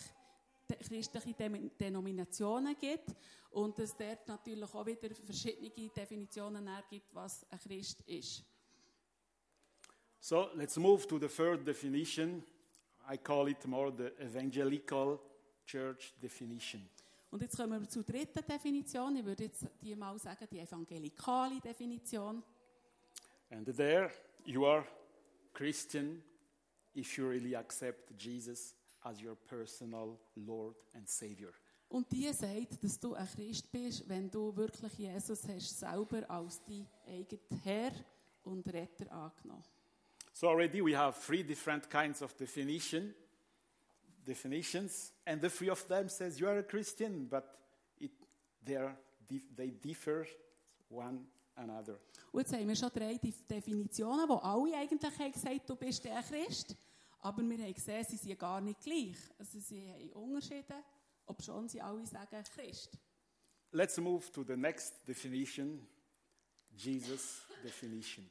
de, 0.69 0.77
christliche 0.79 1.35
Dem- 1.35 1.71
Denominationen 1.77 2.77
gibt 2.79 3.15
und 3.51 3.77
dass 3.79 3.97
dort 3.97 4.29
natürlich 4.29 4.73
auch 4.75 4.87
wieder 4.87 5.13
verschiedene 5.15 5.89
Definitionen 5.91 6.67
dann 6.67 6.83
gibt, 6.89 7.13
was 7.15 7.45
ein 7.51 7.59
Christ 7.59 8.01
ist. 8.07 8.45
So 10.21 10.49
let's 10.55 10.77
move 10.77 11.07
to 11.07 11.19
the 11.19 11.29
third 11.29 11.67
definition. 11.67 12.43
I 13.09 13.17
call 13.19 13.49
it 13.49 13.65
more 13.67 13.93
the 13.97 14.11
evangelical 14.21 15.19
church 15.65 16.15
definition. 16.21 16.89
Und 17.31 17.43
jetzt 17.43 17.57
kommen 17.57 17.81
wir 17.81 17.89
zur 17.89 18.05
dritten 18.05 18.45
Definition. 18.47 19.17
Ich 19.17 19.25
würde 19.25 19.45
jetzt 19.45 19.67
die 19.83 19.95
mal 19.95 20.19
sagen, 20.19 20.47
die 20.51 20.61
evangelikale 20.61 21.61
Definition. 21.61 22.43
And 23.51 23.77
there 23.77 24.11
you 24.45 24.65
are 24.67 24.87
Christian 25.53 26.23
if 26.95 27.17
you 27.17 27.29
really 27.29 27.55
accept 27.55 28.13
Jesus 28.19 28.75
as 29.03 29.23
your 29.23 29.37
personal 29.37 30.19
Lord 30.35 30.77
and 30.95 31.09
Savior. 31.09 31.53
Und 31.89 32.11
die 32.11 32.33
sagt, 32.33 32.83
dass 32.83 32.99
du 32.99 33.15
ein 33.15 33.29
Christ 33.29 33.71
bist, 33.71 34.09
wenn 34.09 34.29
du 34.31 34.55
wirklich 34.57 34.93
Jesus 34.99 35.47
hast 35.47 35.79
selber 35.79 36.29
als 36.29 36.63
dein 36.65 36.87
eigenen 37.07 37.61
Herr 37.63 37.93
und 38.43 38.67
Retter 38.73 39.11
angenommen. 39.13 39.63
So 40.33 40.49
already 40.49 40.85
we 40.85 40.97
have 40.97 41.19
three 41.25 41.43
different 41.43 41.89
kinds 41.89 42.23
of 42.23 42.35
definition, 42.35 43.15
definitions, 44.27 45.13
and 45.25 45.41
the 45.41 45.49
three 45.49 45.71
of 45.71 45.87
them 45.87 46.09
says 46.09 46.39
you 46.39 46.49
are 46.49 46.59
a 46.59 46.63
Christian, 46.63 47.29
but 47.29 47.45
it, 47.99 48.11
they, 48.65 49.71
differ 49.71 50.27
one 50.91 51.27
another. 51.57 51.99
Und 52.33 52.41
jetzt 52.41 52.53
haben 52.53 52.69
wir 52.69 52.77
schon 52.77 52.91
drei 52.93 53.17
Def- 53.19 53.47
Definitionen, 53.47 54.29
wo 54.29 54.35
alle 54.37 54.77
eigentlich 54.77 55.19
haben 55.19 55.33
gesagt, 55.33 55.71
du 55.71 55.77
bist 55.77 56.05
der 56.05 56.23
Christ. 56.23 56.77
Aber 57.21 57.43
wir 57.43 57.59
haben 57.59 57.75
gesehen, 57.75 58.05
sie 58.09 58.17
sind 58.17 58.39
gar 58.39 58.61
nicht 58.61 58.81
gleich. 58.81 59.17
Also 59.39 59.59
sie 59.59 59.89
haben 59.89 60.13
Unterschiede, 60.13 60.75
obschon 61.27 61.69
sie 61.69 61.81
alle 61.81 62.05
sagen 62.07 62.45
Christ. 62.55 62.99
Let's 63.73 63.97
move 63.99 64.31
to 64.33 64.45
the 64.45 64.57
next 64.57 64.95
definition, 65.07 65.87
Jesus 66.77 67.43
definition. 67.63 68.29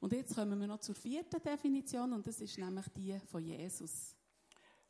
Und 0.00 0.12
jetzt 0.12 0.34
kommen 0.34 0.58
wir 0.60 0.66
noch 0.66 0.80
zur 0.80 0.94
vierten 0.94 1.42
Definition 1.42 2.12
und 2.12 2.26
das 2.26 2.40
ist 2.40 2.58
nämlich 2.58 2.86
die 2.96 3.18
von 3.30 3.42
Jesus. 3.44 4.14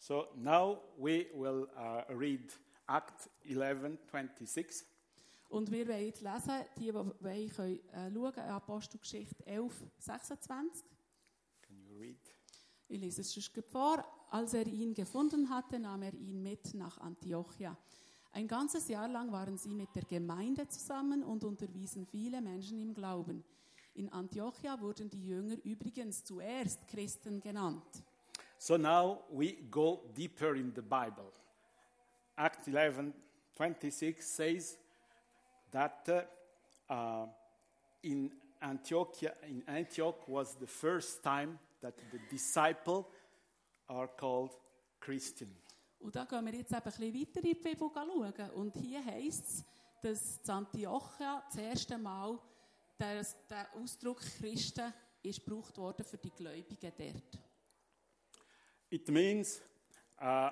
So 0.06 0.26
now 0.36 0.80
we 0.98 1.28
will 1.34 1.66
uh, 1.78 2.02
read 2.14 2.52
Act 2.86 3.30
11, 3.42 3.96
26. 4.12 4.84
Und 5.48 5.70
wir 5.70 5.88
wollen 5.88 6.04
jetzt 6.04 6.20
lesen, 6.20 6.52
die, 6.76 6.84
die 6.84 6.94
wollen, 6.94 7.48
können 7.48 7.80
äh, 7.90 8.12
schauen, 8.12 8.50
Apostelgeschichte 8.50 9.46
11, 9.46 9.72
26. 9.96 10.84
Can 11.62 11.82
you 11.88 11.96
read? 11.96 12.18
Ich 12.86 13.00
lese 13.00 13.22
es 13.22 13.32
gleich 13.32 13.64
vor. 13.64 14.04
Als 14.28 14.52
er 14.52 14.66
ihn 14.66 14.92
gefunden 14.92 15.48
hatte, 15.48 15.78
nahm 15.78 16.02
er 16.02 16.12
ihn 16.12 16.42
mit 16.42 16.74
nach 16.74 16.98
Antiochia. 16.98 17.74
Ein 18.32 18.46
ganzes 18.46 18.88
Jahr 18.88 19.08
lang 19.08 19.32
waren 19.32 19.56
sie 19.56 19.72
mit 19.72 19.88
der 19.94 20.04
Gemeinde 20.04 20.68
zusammen 20.68 21.22
und 21.22 21.44
unterwiesen 21.44 22.04
viele 22.04 22.42
Menschen 22.42 22.78
im 22.78 22.92
Glauben. 22.92 23.42
In 23.94 24.10
Antiochia 24.10 24.78
wurden 24.82 25.08
die 25.08 25.24
Jünger 25.24 25.56
übrigens 25.64 26.24
zuerst 26.24 26.86
Christen 26.88 27.40
genannt. 27.40 28.04
So 28.64 28.78
now 28.78 29.18
we 29.30 29.58
go 29.70 30.00
deeper 30.14 30.56
in 30.56 30.72
the 30.74 30.80
Bible. 30.80 31.30
Act 32.34 32.66
11, 32.66 33.12
26 33.54 34.26
says 34.26 34.78
that 35.70 36.08
uh, 36.88 36.90
uh, 36.90 37.26
in 38.02 38.30
Antiochia, 38.62 39.32
in 39.46 39.62
Antioch 39.68 40.26
was 40.26 40.54
the 40.54 40.66
first 40.66 41.22
time 41.22 41.58
that 41.82 41.92
the 42.10 42.18
disciples 42.30 43.04
are 43.90 44.08
called 44.08 44.56
Christian. 44.98 45.50
Und 46.00 46.16
da 46.16 46.24
gehen 46.24 46.46
wir 46.46 46.54
jetzt 46.54 46.72
eben 46.72 46.80
ein 46.80 46.84
bisschen 46.84 47.14
weiter 47.14 47.40
in 47.40 47.42
die 47.42 47.54
Bibel 47.54 47.90
schauen. 47.92 48.50
Und 48.54 48.76
hier 48.78 49.04
heißt 49.04 49.44
es, 49.44 49.64
dass 50.00 50.38
in 50.42 50.50
Antiochia 50.50 51.44
das 51.48 51.58
erste 51.58 51.98
Mal 51.98 52.38
der, 52.98 53.26
der 53.50 53.66
Ausdruck 53.74 54.22
Christen 54.38 54.90
ist 55.22 55.44
gebraucht 55.44 55.76
worden 55.76 56.02
für 56.02 56.16
die 56.16 56.30
Gläubigen 56.30 56.92
dort. 56.96 57.43
It 58.94 59.08
means 59.08 59.60
uh, 60.22 60.50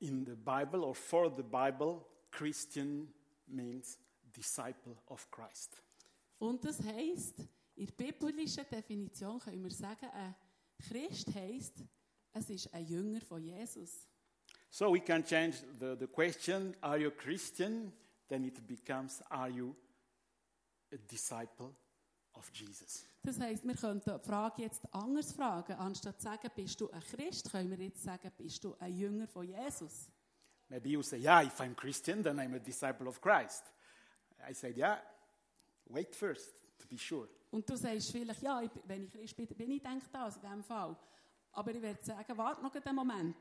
in 0.00 0.24
the 0.24 0.36
Bible 0.36 0.84
or 0.84 0.94
for 0.94 1.28
the 1.28 1.42
Bible, 1.42 2.06
Christian 2.30 3.08
means 3.48 3.98
disciple 4.32 4.96
of 5.08 5.28
Christ. 5.28 5.82
Und 6.38 6.64
das 6.64 6.80
heisst, 6.80 7.40
in 7.74 7.86
der 7.86 7.92
biblischen 7.92 8.64
Definition 8.70 9.40
können 9.40 9.64
wir 9.64 9.72
sagen, 9.72 10.08
ein 10.12 10.36
Christ 10.88 11.34
heisst, 11.34 11.82
es 12.32 12.48
ist 12.48 12.72
ein 12.72 12.86
Jünger 12.86 13.20
von 13.20 13.42
Jesus. 13.42 14.06
So 14.70 14.92
we 14.92 15.00
can 15.00 15.24
change 15.24 15.64
the, 15.80 15.96
the 15.98 16.06
question 16.06 16.76
Are 16.80 16.96
you 16.96 17.08
a 17.08 17.10
Christian? 17.10 17.92
Then 18.28 18.44
it 18.44 18.64
becomes 18.68 19.20
Are 19.28 19.50
you 19.50 19.74
a 20.92 20.96
disciple 20.96 21.74
of 22.34 22.50
Jesus? 22.50 23.04
Das 23.22 23.38
heisst, 23.38 23.64
wir 23.64 23.74
könnten 23.74 24.18
die 24.18 24.26
Frage 24.28 24.62
jetzt 24.62 24.82
anders 24.92 25.32
fragen. 25.32 25.74
Anstatt 25.74 26.20
zu 26.20 26.24
sagen, 26.24 26.50
bist 26.54 26.80
du 26.80 26.90
ein 26.90 27.00
Christ, 27.00 27.50
können 27.50 27.70
wir 27.70 27.78
jetzt 27.78 28.02
sagen, 28.02 28.30
bist 28.36 28.64
du 28.64 28.74
ein 28.78 28.94
Jünger 28.94 29.28
von 29.28 29.46
Jesus? 29.46 30.08
Maybe 30.68 30.88
you 30.88 31.02
say, 31.02 31.18
Yeah, 31.18 31.42
if 31.42 31.60
I'm 31.60 31.74
Christian, 31.74 32.22
then 32.22 32.38
I'm 32.38 32.54
a 32.54 32.58
disciple 32.58 33.06
of 33.06 33.20
Christ. 33.20 33.64
I 34.48 34.54
said, 34.54 34.76
Yeah, 34.76 34.98
wait 35.88 36.14
first. 36.16 36.62
to 36.82 36.88
be 36.88 36.98
sure. 36.98 37.28
Und 37.50 37.68
du 37.68 37.76
sagst 37.76 38.10
vielleicht, 38.10 38.42
ja, 38.42 38.62
ich, 38.62 38.70
wenn 38.84 39.04
ich 39.04 39.12
Christ 39.12 39.36
bin, 39.36 39.46
bin 39.46 39.70
ich 39.70 39.82
denke 39.82 40.06
das 40.12 40.36
in 40.36 40.42
diesem 40.42 40.64
Fall. 40.64 40.96
Aber 41.52 41.74
ich 41.74 41.82
werde 41.82 42.02
sagen, 42.02 42.36
warte 42.38 42.62
noch 42.62 42.74
einen 42.74 42.96
Moment. 42.96 43.36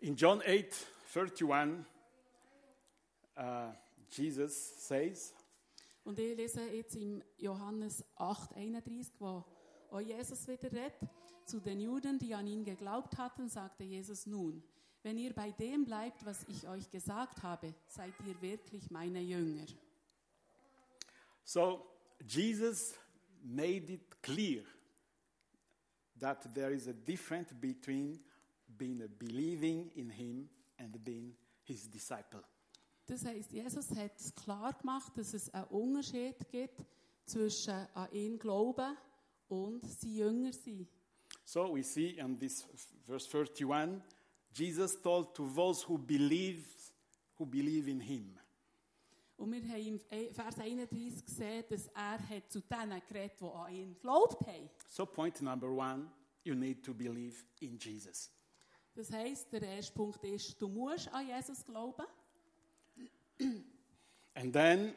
In 0.00 0.16
John 0.16 0.40
8 0.40 0.86
31, 1.14 1.86
uh, 3.36 3.72
Jesus 4.08 4.86
says, 4.86 5.32
Und 6.04 6.18
ich 6.18 6.36
lese 6.36 6.62
jetzt 6.70 6.94
im 6.96 7.22
Johannes 7.38 8.04
8, 8.16 8.54
31, 8.54 9.14
wo, 9.18 9.44
wo 9.90 10.00
Jesus 10.00 10.46
wieder 10.46 10.70
redet. 10.70 10.94
Zu 11.46 11.60
den 11.60 11.80
Juden, 11.80 12.18
die 12.18 12.34
an 12.34 12.46
ihn 12.46 12.64
geglaubt 12.64 13.16
hatten, 13.18 13.48
sagte 13.48 13.84
Jesus 13.84 14.26
nun, 14.26 14.62
wenn 15.02 15.18
ihr 15.18 15.34
bei 15.34 15.50
dem 15.52 15.84
bleibt, 15.84 16.24
was 16.24 16.46
ich 16.48 16.66
euch 16.66 16.90
gesagt 16.90 17.42
habe, 17.42 17.74
seid 17.86 18.14
ihr 18.26 18.40
wirklich 18.40 18.90
meine 18.90 19.20
Jünger. 19.20 19.66
So 21.44 21.84
Jesus 22.26 22.94
made 23.42 23.92
it 23.92 24.22
clear 24.22 24.64
that 26.18 26.54
there 26.54 26.72
is 26.72 26.88
a 26.88 26.92
difference 26.92 27.52
between 27.52 28.18
being 28.66 29.02
a 29.02 29.08
believing 29.08 29.90
in 29.94 30.08
him 30.08 30.48
and 30.78 31.04
being 31.04 31.36
his 31.62 31.88
disciple. 31.90 32.42
Das 33.06 33.24
heißt, 33.24 33.52
Jesus 33.52 33.90
hat 33.90 34.18
es 34.18 34.34
klar 34.34 34.72
gemacht, 34.72 35.12
dass 35.16 35.34
es 35.34 35.52
einen 35.52 35.66
Unterschied 35.66 36.48
gibt 36.48 36.84
zwischen 37.26 37.86
an 37.94 38.10
ihn 38.12 38.38
glauben 38.38 38.96
und 39.48 39.84
sie 39.84 40.16
Jünger 40.16 40.52
sein. 40.52 40.88
So 41.44 41.74
we 41.74 41.82
see 41.82 42.10
in 42.18 42.38
this 42.38 42.66
verse 43.06 43.28
31, 43.28 44.00
Jesus 44.54 45.00
told 45.00 45.34
to 45.34 45.46
those 45.54 45.86
who 45.86 45.98
believe, 45.98 46.64
who 47.38 47.44
believe 47.44 47.90
in 47.90 48.00
him. 48.00 48.38
Und 49.36 49.52
wir 49.52 49.62
haben 49.68 50.00
im 50.10 50.32
Vers 50.32 50.58
31 50.58 51.26
gesehen, 51.26 51.64
dass 51.68 51.88
er 51.88 52.18
hat 52.28 52.50
zu 52.50 52.60
denen 52.60 53.02
geredet, 53.06 53.40
die 53.40 53.44
an 53.44 53.74
ihn 53.74 53.94
geglaubt 53.94 54.46
haben. 54.46 54.70
So 54.88 55.04
point 55.04 55.42
number 55.42 55.68
one, 55.68 56.10
you 56.44 56.54
need 56.54 56.84
to 56.84 56.94
believe 56.94 57.44
in 57.60 57.76
Jesus. 57.78 58.30
Das 58.94 59.10
heißt, 59.10 59.52
der 59.52 59.62
erste 59.62 59.92
Punkt 59.92 60.22
ist, 60.24 60.60
du 60.62 60.68
musst 60.68 61.12
an 61.12 61.26
Jesus 61.26 61.64
glauben. 61.64 62.06
And 63.38 64.52
then 64.52 64.94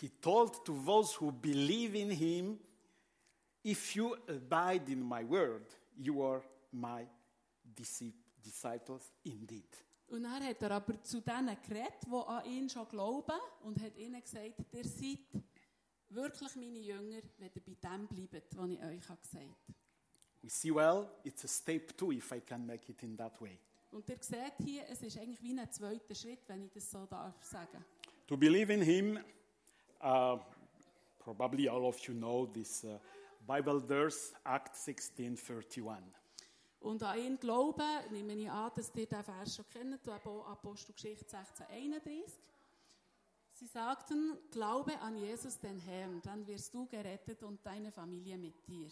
he 0.00 0.08
told 0.20 0.64
to 0.64 0.72
those 0.84 1.14
who 1.14 1.32
believe 1.32 1.94
in 1.94 2.10
him, 2.10 2.58
if 3.64 3.94
you 3.96 4.16
abide 4.28 4.88
in 4.88 5.02
my 5.02 5.24
word, 5.24 5.64
you 5.96 6.22
are 6.22 6.42
my 6.72 7.06
disciples 8.42 9.12
indeed. 9.24 9.68
Und 10.08 10.24
dann 10.24 10.44
hat 10.44 10.60
er 10.60 10.72
aber 10.72 11.02
zu 11.02 11.22
denen 11.22 11.56
geredet, 11.66 12.04
die 12.06 12.12
an 12.12 12.44
ihn 12.44 12.68
schon 12.68 12.86
glauben 12.86 13.40
und 13.62 13.80
hat 13.80 13.96
ihnen 13.96 14.20
gesagt, 14.22 14.60
ihr 14.72 14.84
seid 14.84 15.20
wirklich 16.10 16.54
meine 16.56 16.78
Jünger, 16.78 17.22
wenn 17.38 17.50
ihr 17.54 17.62
bei 17.64 17.88
dem 17.88 18.06
bleibt, 18.06 18.56
was 18.56 18.70
ich 18.70 18.82
euch 18.82 19.00
gesagt 19.00 19.34
habe. 19.34 19.56
We 20.42 20.50
see 20.50 20.74
well, 20.74 21.08
it's 21.24 21.44
a 21.44 21.48
step 21.48 21.96
two, 21.96 22.12
if 22.12 22.32
I 22.32 22.40
can 22.40 22.66
make 22.66 22.90
it 22.90 23.02
in 23.02 23.16
that 23.16 23.40
way. 23.40 23.58
Und 23.92 24.08
ihr 24.08 24.16
seht 24.20 24.54
hier, 24.64 24.84
es 24.88 25.02
ist 25.02 25.18
eigentlich 25.18 25.42
wie 25.42 25.58
ein 25.58 25.70
zweiter 25.70 26.14
Schritt, 26.14 26.40
wenn 26.48 26.62
ich 26.62 26.72
das 26.72 26.90
so 26.90 27.04
darf 27.04 27.44
sagen. 27.44 27.84
To 28.26 28.36
believe 28.36 28.72
in 28.72 28.80
him, 28.80 29.18
uh, 30.02 30.38
probably 31.18 31.68
all 31.68 31.84
of 31.84 31.98
you 32.06 32.14
know 32.14 32.46
this 32.46 32.84
uh, 32.84 32.98
Bible 33.46 33.80
verse, 33.80 34.32
Act 34.44 34.74
16:31. 34.74 35.98
Und 36.80 37.02
an 37.02 37.18
ihn 37.18 37.38
glauben, 37.38 37.86
nehme 38.10 38.32
ich 38.34 38.50
an, 38.50 38.72
dass 38.74 38.88
ihr 38.94 39.06
diesen 39.06 39.22
Vers 39.24 39.56
schon 39.56 39.68
kennt, 39.68 40.08
Apostelgeschichte 40.08 41.28
16, 41.28 41.66
31. 41.66 42.32
Sie 43.52 43.66
sagten, 43.66 44.38
glaube 44.50 44.98
an 45.00 45.16
Jesus 45.16 45.60
den 45.60 45.78
Herrn, 45.78 46.20
dann 46.22 46.46
wirst 46.46 46.72
du 46.74 46.86
gerettet 46.86 47.42
und 47.42 47.64
deine 47.64 47.92
Familie 47.92 48.38
mit 48.38 48.66
dir. 48.66 48.88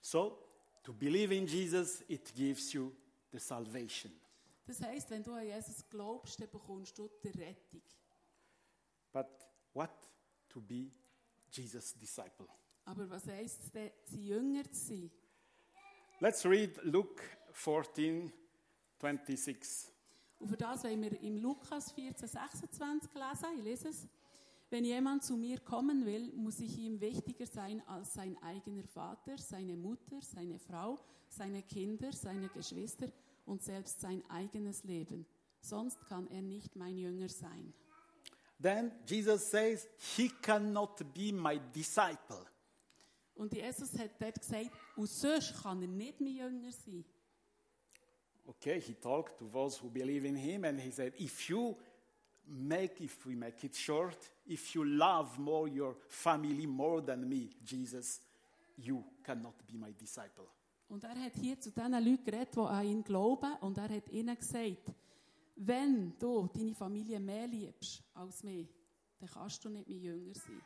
So, 0.00 0.38
to 0.84 0.92
believe 0.92 1.34
in 1.34 1.46
Jesus, 1.46 2.02
it 2.08 2.32
gives 2.34 2.72
you 2.72 2.92
the 3.34 3.40
salvation. 3.40 4.12
Das 4.66 4.80
heißt, 4.80 5.10
wenn 5.10 5.22
du 5.22 5.32
an 5.32 5.44
Jesus 5.44 5.84
glaubst, 5.90 6.40
dann 6.40 6.48
bekommst 6.50 6.96
du 6.96 7.10
die 7.22 7.28
Rettung. 7.28 7.82
But 9.12 9.26
what 9.74 9.90
to 10.48 10.60
be 10.60 10.90
Jesus' 11.50 11.94
disciple? 11.94 12.48
Aber 12.86 13.08
was 13.10 13.26
heisst 13.26 13.64
es 13.64 13.72
denn, 13.72 13.90
sie 14.04 14.28
Jünger 14.28 14.64
zu 14.70 14.78
sein? 14.78 15.10
Let's 16.20 16.46
read 16.46 16.82
Luke 16.84 17.22
14, 17.52 18.32
26. 19.00 19.92
Und 20.38 20.48
für 20.48 20.56
das 20.56 20.84
wollen 20.84 21.02
wir 21.02 21.20
im 21.20 21.36
Lukas 21.36 21.92
14, 21.92 22.28
26 22.28 23.10
lesen. 23.14 23.58
Ich 23.58 23.64
lese 23.64 23.88
es. 23.88 24.08
Wenn 24.70 24.84
jemand 24.84 25.22
zu 25.22 25.36
mir 25.36 25.60
kommen 25.60 26.04
will, 26.06 26.32
muss 26.32 26.58
ich 26.60 26.78
ihm 26.78 27.00
wichtiger 27.00 27.46
sein 27.46 27.86
als 27.86 28.14
sein 28.14 28.36
eigener 28.42 28.84
Vater, 28.84 29.36
seine 29.38 29.76
Mutter, 29.76 30.20
seine 30.20 30.58
Frau, 30.58 30.98
seine 31.28 31.62
Kinder, 31.62 32.12
seine 32.12 32.48
Geschwister 32.48 33.08
und 33.44 33.62
selbst 33.62 34.00
sein 34.00 34.22
eigenes 34.28 34.84
Leben. 34.84 35.26
Sonst 35.60 36.00
kann 36.08 36.26
er 36.28 36.42
nicht 36.42 36.76
mein 36.76 36.96
Jünger 36.96 37.28
sein. 37.28 37.72
Then 38.60 38.92
Jesus 39.06 39.50
says, 39.50 39.88
He 40.16 40.28
cannot 40.28 40.98
be 41.12 41.32
my 41.32 41.60
disciple 41.74 42.46
Und 43.36 43.52
Jesus 43.52 43.98
hat 43.98 44.10
dort 44.20 44.40
gesagt, 44.40 44.70
und 44.96 45.08
sonst 45.08 45.60
kann 45.62 45.82
er 45.82 45.88
nicht 45.88 46.20
mein 46.20 46.36
Jünger 46.36 46.72
sein. 46.72 47.04
Okay, 48.46 48.78
he 48.78 48.94
talked 48.94 49.38
to 49.38 49.48
those 49.48 49.80
who 49.82 49.88
believe 49.88 50.26
in 50.26 50.36
him 50.36 50.64
and 50.64 50.78
he 50.78 50.90
said, 50.90 51.14
if 51.18 51.48
you 51.48 51.76
make, 52.46 53.00
if 53.00 53.24
we 53.26 53.34
make 53.34 53.64
it 53.64 53.74
short, 53.74 54.18
if 54.46 54.74
you 54.74 54.84
love 54.84 55.38
more 55.38 55.66
your 55.66 55.96
family 56.08 56.66
more 56.66 57.00
than 57.00 57.26
me, 57.26 57.48
Jesus, 57.64 58.20
you 58.76 59.02
cannot 59.24 59.54
be 59.66 59.78
my 59.78 59.92
disciple. 59.98 60.46
Und 60.88 61.04
er 61.04 61.18
hat 61.18 61.34
hier 61.36 61.58
zu 61.60 61.70
diesen 61.70 61.92
Leuten 61.92 62.24
geredet, 62.24 62.54
die 62.54 62.60
an 62.60 62.86
ihn 62.86 63.02
glauben, 63.04 63.52
und 63.60 63.78
er 63.78 63.88
hat 63.88 64.08
ihnen 64.10 64.36
gesagt, 64.36 64.92
wenn 65.56 66.18
du 66.18 66.48
deine 66.52 66.74
Familie 66.74 67.20
mehr 67.20 67.46
liebst 67.46 68.02
als 68.14 68.42
mich, 68.42 68.68
dann 69.18 69.28
kannst 69.28 69.64
du 69.64 69.68
nicht 69.68 69.88
mein 69.88 70.00
Jünger 70.00 70.34
sein. 70.34 70.62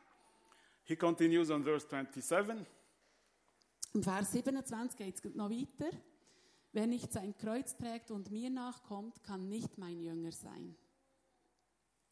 He 0.85 0.97
continues 0.97 1.51
on 1.51 1.63
verse 1.63 1.87
27. 1.87 2.67
Im 3.95 4.03
Vers 4.03 4.33
27 4.33 4.97
geht 4.97 5.17
es 5.17 5.35
noch 5.35 5.51
weiter. 5.51 5.97
Wer 6.73 6.87
nicht 6.87 7.13
sein 7.13 7.37
Kreuz 7.37 7.77
trägt 7.77 8.11
und 8.11 8.31
mir 8.31 8.51
nachkommt, 8.51 9.23
kann 9.23 9.49
nicht 9.49 9.79
mein 9.79 10.01
Jünger 10.01 10.33
sein. 10.33 10.77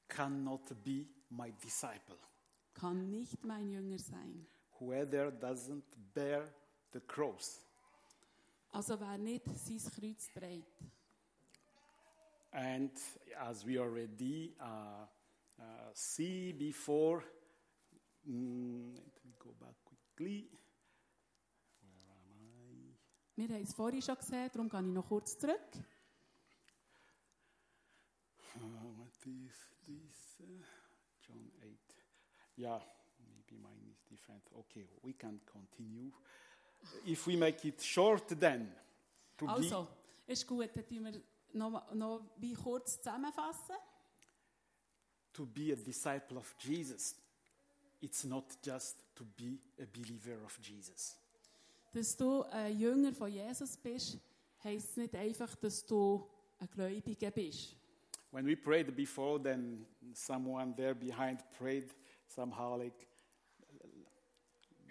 Cannot 0.09 0.83
be 0.83 1.07
my 1.31 1.53
disciple. 1.53 2.19
Kann 2.75 3.11
nicht 3.11 3.45
mein 3.45 3.71
Jünger 3.71 3.99
sein. 3.99 4.47
Whoever 4.79 5.29
doesn't 5.29 5.85
bear 6.14 6.45
the 6.92 7.01
cross. 7.01 7.65
Also 8.77 9.01
wer 9.01 9.17
nicht 9.17 9.43
sein 9.47 9.81
Kreuz 9.91 10.31
trägt. 10.31 10.85
And 12.51 12.93
as 13.39 13.65
we 13.65 13.79
already 13.79 14.55
uh, 14.61 15.07
uh, 15.59 15.62
see 15.95 16.53
before, 16.53 17.23
mm, 18.27 18.95
let 18.97 19.25
me 19.25 19.33
go 19.39 19.55
back 19.59 19.77
quickly. 19.83 20.51
Where 21.81 22.12
am 22.12 22.35
I? 22.35 22.95
Wir 23.37 23.49
haben 23.49 23.62
es 23.62 23.73
vorhin 23.73 24.03
schon 24.03 24.17
gesehen, 24.17 24.51
darum 24.53 24.69
gehe 24.69 24.81
ich 24.81 24.87
noch 24.87 25.09
kurz 25.09 25.39
zurück. 25.39 25.71
Uh, 28.57 28.99
what 28.99 29.09
is 29.25 29.73
this? 29.87 30.37
John 31.23 31.51
8. 31.62 31.79
Yeah, 32.59 32.83
maybe 33.27 33.57
mine 33.57 33.89
is 33.91 34.03
different. 34.03 34.43
Okay, 34.53 34.87
we 35.03 35.15
can 35.15 35.41
continue. 35.47 36.12
If 37.07 37.27
we 37.27 37.37
make 37.37 37.66
it 37.66 37.83
short, 37.83 38.29
then 38.40 38.72
to 39.38 39.46
Also, 39.46 39.88
ist 40.27 40.46
gut, 40.46 40.70
dann 40.75 40.87
tun 40.87 41.05
wir 41.05 41.20
noch, 41.53 41.94
noch 41.94 42.20
wie 42.38 42.55
kurz 42.55 42.96
zusammenfassen. 42.96 43.77
be 43.77 43.83
to 45.37 45.44
be 45.44 45.72
a 45.72 45.77
disciple 45.77 46.38
of 46.38 46.55
Jesus, 46.59 47.14
it's 48.01 48.25
not 48.25 48.57
just 48.62 48.96
to 49.14 49.25
be 49.37 49.59
a 49.79 49.87
believer 49.87 50.42
of 50.44 50.59
Jesus. 50.62 51.16
Dass 51.92 52.16
du 52.16 52.42
ein 52.44 52.79
Jünger 52.79 53.12
von 53.12 53.31
Jesus 53.31 53.77
bist, 53.77 54.18
heisst 54.64 54.96
nicht 54.96 55.14
einfach, 55.14 55.55
dass 55.57 55.85
du 55.85 56.27
ein 56.59 56.68
Gläubiger 56.68 57.31
bist. 57.31 57.77
When 58.33 58.46
we 58.46 58.57
prayed 58.57 58.94
before, 58.96 59.38
then 59.38 59.87
someone 60.14 60.75
there 60.75 60.94
behind 60.94 61.40
prayed 61.59 61.88
somehow 62.29 62.77
like 62.77 63.07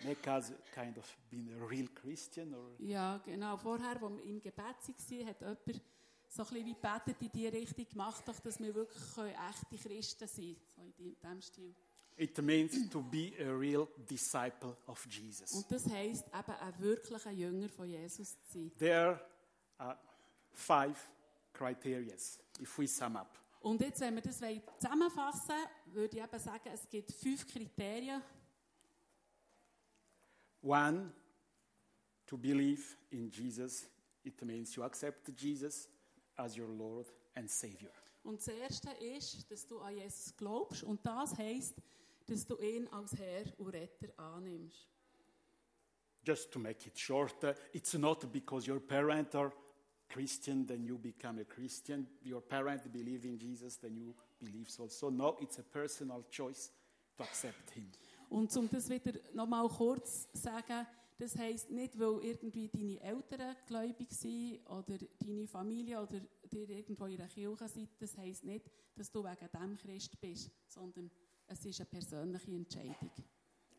make 0.04 0.28
us 0.30 0.52
kind 0.74 0.98
of 0.98 1.06
being 1.30 1.50
a 1.62 1.66
real 1.66 1.88
Christian 1.94 2.54
or 2.54 2.72
Ja, 2.80 3.18
genau. 3.24 3.58
Vorher, 3.58 4.02
als 4.02 4.02
wir 4.02 4.24
im 4.24 4.42
Gebet 4.42 4.58
waren, 4.60 5.28
hat 5.28 5.42
jemand 5.42 5.82
so 6.28 6.42
ein 6.44 6.48
bisschen 6.50 6.66
wie 6.66 6.74
gebetet 6.74 7.16
in 7.22 7.32
die 7.32 7.48
Richtung, 7.48 7.86
macht 7.96 8.28
doch, 8.28 8.40
dass 8.40 8.60
wir 8.60 8.74
wirklich 8.76 9.16
können 9.16 9.34
echte 9.50 9.88
Christen 9.88 10.28
können. 10.28 10.58
So 10.76 10.82
in 11.04 11.16
diesem 11.16 11.42
Stil. 11.42 11.76
it 12.18 12.42
means 12.42 12.90
to 12.90 13.02
be 13.02 13.34
a 13.40 13.52
real 13.52 13.88
disciple 14.10 14.78
of 14.88 15.06
Jesus. 15.10 15.52
Und 15.52 15.70
das 15.72 15.90
heisst, 15.90 16.26
eben 16.28 16.52
ein 16.52 16.80
wirklicher 16.80 17.32
Jünger 17.32 17.70
von 17.70 17.90
Jesus 17.90 18.38
zu 18.44 18.60
sein. 18.60 18.72
There 18.78 19.20
are 19.78 19.98
five 20.54 20.98
criteria 21.54 22.16
if 22.60 22.78
we 22.78 22.88
sum 22.88 23.16
up. 23.18 23.38
Und 23.62 23.82
jetzt, 23.82 24.00
wenn 24.00 24.14
wir 24.16 24.22
das 24.22 24.38
zusammenfassen 24.38 25.50
wollen, 25.50 25.96
würde 25.96 26.18
ich 26.18 26.24
eben 26.24 26.40
sagen, 26.40 26.70
es 26.72 26.88
gibt 26.88 27.12
fünf 27.12 27.48
Kriterien. 27.48 28.22
One, 30.66 31.12
to 32.26 32.38
believe 32.38 32.98
in 33.12 33.30
Jesus, 33.30 33.86
it 34.24 34.44
means 34.44 34.76
you 34.76 34.84
accept 34.84 35.30
Jesus 35.38 35.88
as 36.40 36.58
your 36.58 36.70
Lord 36.70 37.06
and 37.36 37.48
Savior. 37.50 37.92
Und 38.24 38.40
das 38.40 38.48
Erste 38.48 38.90
ist, 39.00 39.52
dass 39.52 39.68
du 39.68 39.78
an 39.80 39.96
Jesus 39.96 40.36
glaubst. 40.36 40.84
Und 40.84 41.06
das 41.06 41.38
heisst, 41.38 41.76
dass 42.26 42.48
du 42.48 42.58
ihn 42.58 42.88
als 42.88 43.16
Herr 43.16 43.44
und 43.60 43.70
Retter 43.70 44.08
annimmst. 44.18 44.90
Just 46.26 46.52
to 46.52 46.58
make 46.58 46.88
it 46.88 46.98
short, 46.98 47.44
uh, 47.44 47.54
it's 47.72 47.94
not 47.94 48.32
because 48.32 48.68
your 48.68 48.80
parents 48.80 49.36
are 49.36 49.52
Christian, 50.10 50.66
then 50.66 50.84
you 50.84 50.98
become 50.98 51.40
a 51.40 51.46
Christian. 51.46 52.08
Your 52.24 52.42
parents 52.42 52.88
believe 52.88 53.26
in 53.26 53.38
Jesus, 53.38 53.78
then 53.78 53.96
you 53.96 54.16
believe 54.40 54.68
also. 54.80 55.12
No, 55.12 55.38
it's 55.40 55.60
a 55.60 55.64
personal 55.64 56.24
choice 56.32 56.72
to 57.18 57.24
accept 57.24 57.70
Him. 57.70 57.92
Und 58.30 58.56
um 58.58 58.70
das 58.70 58.90
wieder 58.90 59.14
nochmal 59.34 59.68
kurz 59.70 60.32
zu 60.32 60.38
sagen, 60.38 60.86
das 61.18 61.38
heisst 61.38 61.72
nicht, 61.72 61.98
weil 61.98 62.20
irgendwie 62.24 62.68
deine 62.68 63.00
Eltern 63.00 63.56
gläubig 63.66 64.12
sind 64.12 64.60
oder 64.68 64.98
deine 65.20 65.48
Familie 65.48 66.02
oder 66.02 66.20
dir 66.52 66.70
irgendwo 66.70 67.06
in 67.06 67.18
der 67.18 67.28
Kirche 67.28 67.68
seid, 67.68 67.90
das 68.00 68.18
heisst 68.18 68.44
nicht, 68.44 68.70
dass 68.96 69.12
du 69.12 69.24
wegen 69.24 69.50
dem 69.54 69.78
Christ 69.78 70.20
bist, 70.20 70.52
sondern 70.68 71.10
es 71.48 71.66
ist 71.66 71.80
eine 71.80 71.90
persönliche 71.90 72.52
Entscheidung. 72.52 73.12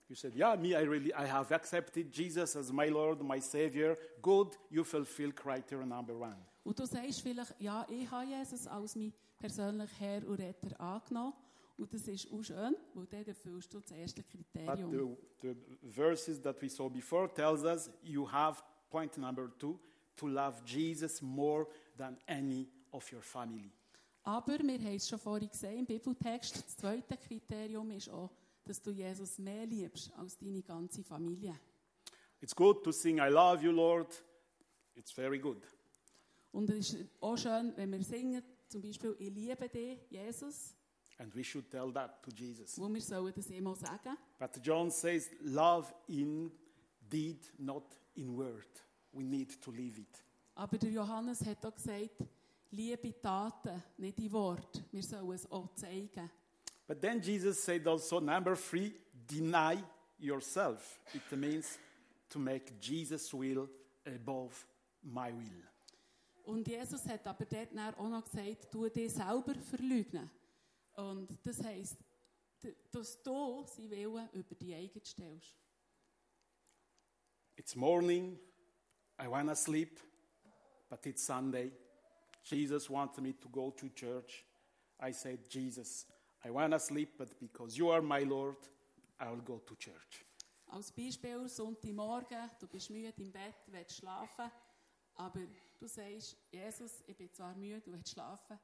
You 0.08 0.14
said, 0.14 0.36
Yeah, 0.36 0.54
me, 0.56 0.68
I 0.68 0.84
really 0.84 1.12
I 1.12 1.26
have 1.26 1.52
accepted 1.52 2.12
Jesus 2.16 2.54
as 2.54 2.72
my 2.72 2.88
Lord, 2.88 3.20
my 3.22 3.40
Savior. 3.40 3.96
Good, 4.22 4.56
you 4.70 4.84
fulfill 4.84 5.32
criteria 5.32 5.84
number 5.84 6.14
one. 6.14 6.36
Und 6.62 6.78
du 6.78 6.86
sagst 6.86 7.22
vielleicht, 7.22 7.60
ja, 7.60 7.84
ich 7.88 8.08
habe 8.10 8.26
Jesus 8.26 8.66
als 8.68 8.94
mein 8.94 9.12
persönlicher 9.38 9.98
Herr 9.98 10.26
und 10.28 10.38
Retter 10.38 10.80
angenommen. 10.80 11.34
Und 11.78 11.92
das 11.92 12.08
ist 12.08 12.32
auch 12.32 12.42
schön, 12.42 12.74
weil 12.94 13.06
dann 13.06 13.24
erfüllst 13.26 13.72
du 13.74 13.80
das 13.80 13.90
erste 13.90 14.22
But 14.22 14.30
Kriterium. 14.30 15.16
the, 15.42 15.48
the 15.48 15.56
verses 15.90 16.40
that 16.40 16.60
we 16.62 16.68
saw 16.70 16.88
before 16.88 17.28
tells 17.32 17.64
us 17.64 17.90
you 18.02 18.30
have 18.30 18.62
point 18.88 19.16
number 19.18 19.50
two 19.58 19.78
to 20.16 20.26
love 20.26 20.62
Jesus 20.64 21.20
more 21.20 21.66
than 21.98 22.16
any 22.26 22.68
of 22.92 23.12
your 23.12 23.20
family. 23.22 23.70
Aber 24.22 24.58
wir 24.58 24.78
haben 24.78 24.96
es 24.96 25.08
schon 25.08 25.18
vorhin 25.18 25.48
gesehen 25.50 25.80
im 25.80 25.86
Bibeltext, 25.86 26.56
das 26.56 26.76
zweite 26.76 27.16
Kriterium 27.16 27.90
ist 27.90 28.08
auch, 28.08 28.30
dass 28.64 28.80
du 28.82 28.90
Jesus 28.90 29.38
mehr 29.38 29.66
liebst 29.66 30.12
als 30.16 30.36
deine 30.38 30.62
ganze 30.62 31.04
Familie. 31.04 31.54
It's 32.40 32.54
good 32.54 32.82
to 32.82 32.90
sing 32.90 33.18
I 33.18 33.28
love 33.28 33.62
you, 33.62 33.70
Lord. 33.70 34.24
It's 34.94 35.12
very 35.12 35.38
good. 35.38 35.62
Und 36.52 36.70
es 36.70 36.94
ist 36.94 37.06
auch 37.20 37.36
schön, 37.36 37.72
wenn 37.76 37.92
wir 37.92 38.02
singen, 38.02 38.42
zum 38.68 38.80
Beispiel, 38.80 39.14
ich 39.18 39.30
liebe 39.30 39.68
dich, 39.68 39.98
Jesus, 40.10 40.74
And 41.18 41.34
we 41.34 41.42
should 41.42 41.70
tell 41.70 41.90
that 41.92 42.22
to 42.22 42.30
Jesus. 42.30 42.78
wo 42.78 42.88
wir 42.88 43.00
sollen 43.00 43.32
das 43.34 43.46
immer 43.46 43.74
sagen. 43.74 44.16
But 44.38 44.58
John 44.62 44.90
says, 44.90 45.30
love 45.42 45.92
in 46.08 46.50
deed, 47.10 47.38
not 47.58 47.84
in 48.14 48.36
word. 48.36 48.68
We 49.12 49.24
need 49.24 49.60
to 49.62 49.70
live 49.70 49.98
it. 49.98 50.22
Aber 50.54 50.76
der 50.78 50.90
Johannes 50.90 51.44
hat 51.44 51.64
auch 51.64 51.74
gesagt, 51.74 52.22
liebe 52.70 53.20
Taten, 53.20 53.82
nicht 53.96 54.18
die 54.18 54.30
Worte. 54.30 54.84
Wir 54.92 55.02
sollen 55.02 55.32
es 55.32 55.50
auch 55.50 55.74
zeigen. 55.74 56.30
But 56.86 57.00
then 57.00 57.20
Jesus 57.20 57.62
said 57.64 57.86
also, 57.86 58.20
number 58.20 58.54
three, 58.54 58.92
deny 59.26 59.82
yourself. 60.18 61.00
It 61.14 61.32
means 61.32 61.78
to 62.28 62.38
make 62.38 62.72
Jesus' 62.80 63.32
will 63.32 63.68
above 64.04 64.66
my 65.02 65.32
will. 65.32 65.64
Und 66.44 66.68
Jesus 66.68 67.04
hat 67.06 67.26
aber 67.26 67.44
dort 67.44 67.98
auch 67.98 68.08
noch 68.08 68.24
gesagt, 68.24 68.68
du 68.72 68.88
dich 68.88 69.12
selber 69.12 69.54
verleugnen. 69.54 70.30
Und 70.96 71.38
das 71.44 71.62
heisst, 71.62 71.96
dass 72.90 73.22
du 73.22 73.64
sein 73.66 73.90
Willen 73.90 74.28
über 74.32 74.54
die 74.54 74.74
eigene 74.74 75.04
stellst. 75.04 75.54
It's 77.56 77.74
morning, 77.74 78.38
I 79.18 79.28
want 79.28 79.48
to 79.48 79.54
sleep, 79.54 79.98
but 80.90 81.04
it's 81.06 81.24
Sunday. 81.24 81.72
Jesus 82.42 82.90
wanted 82.90 83.22
me 83.22 83.32
to 83.32 83.48
go 83.48 83.70
to 83.70 83.88
church. 83.88 84.44
I 85.00 85.12
said, 85.12 85.48
Jesus, 85.48 86.06
I 86.44 86.50
want 86.50 86.72
to 86.72 86.78
sleep, 86.78 87.18
but 87.18 87.38
because 87.38 87.76
you 87.76 87.90
are 87.90 88.02
my 88.02 88.24
Lord, 88.24 88.56
I 89.18 89.30
will 89.30 89.42
go 89.42 89.58
to 89.66 89.74
church. 89.76 90.24
Als 90.68 90.90
Beispiel, 90.92 91.48
Sonntagmorgen, 91.48 92.50
du 92.58 92.66
bist 92.66 92.90
müde 92.90 93.12
im 93.18 93.32
Bett, 93.32 93.54
willst 93.68 93.96
schlafen, 93.96 94.50
aber 95.14 95.40
du 95.78 95.86
sagst, 95.86 96.36
Jesus, 96.50 97.02
ich 97.06 97.16
bin 97.16 97.32
zwar 97.32 97.54
müde, 97.54 97.80
du 97.80 97.92
willst 97.92 98.12
schlafen, 98.12 98.58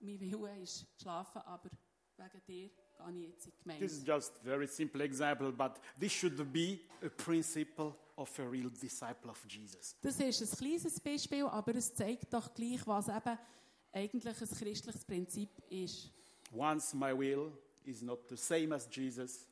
mein 0.00 0.20
Wille 0.20 0.60
ist 0.60 0.86
schlafen, 1.00 1.42
aber 1.42 1.70
wegen 2.16 2.42
dir 2.46 2.70
gehe 3.06 3.22
ich 3.22 3.28
jetzt 3.28 3.46
in 3.46 3.52
die 3.52 3.62
Gemeinde. 3.62 3.86
This 3.86 3.98
is 3.98 4.06
just 4.06 4.36
a 4.38 4.42
very 4.42 4.66
simple 4.66 5.02
example, 5.02 5.52
but 5.52 5.80
this 5.98 6.12
should 6.12 6.36
be 6.52 6.80
a 7.02 7.08
principle 7.08 7.94
of 8.16 8.38
a 8.38 8.48
real 8.48 8.70
disciple 8.70 9.30
of 9.30 9.44
Jesus. 9.48 9.96
Das 10.00 10.18
ist 10.18 10.42
ein 10.42 10.58
kleines 10.58 11.00
Beispiel, 11.00 11.44
aber 11.44 11.74
es 11.76 11.94
zeigt 11.94 12.32
doch 12.32 12.52
gleich, 12.52 12.84
was 12.86 13.08
eben 13.08 13.38
eigentlich 13.92 14.26
ein 14.26 14.48
christliches 14.48 15.04
Prinzip 15.04 15.50
ist. 15.70 16.10
Once 16.52 16.94
my 16.94 17.16
will 17.16 17.52
is 17.84 18.02
not 18.02 18.28
the 18.28 18.36
same 18.36 18.74
as 18.74 18.88
Jesus, 18.90 19.46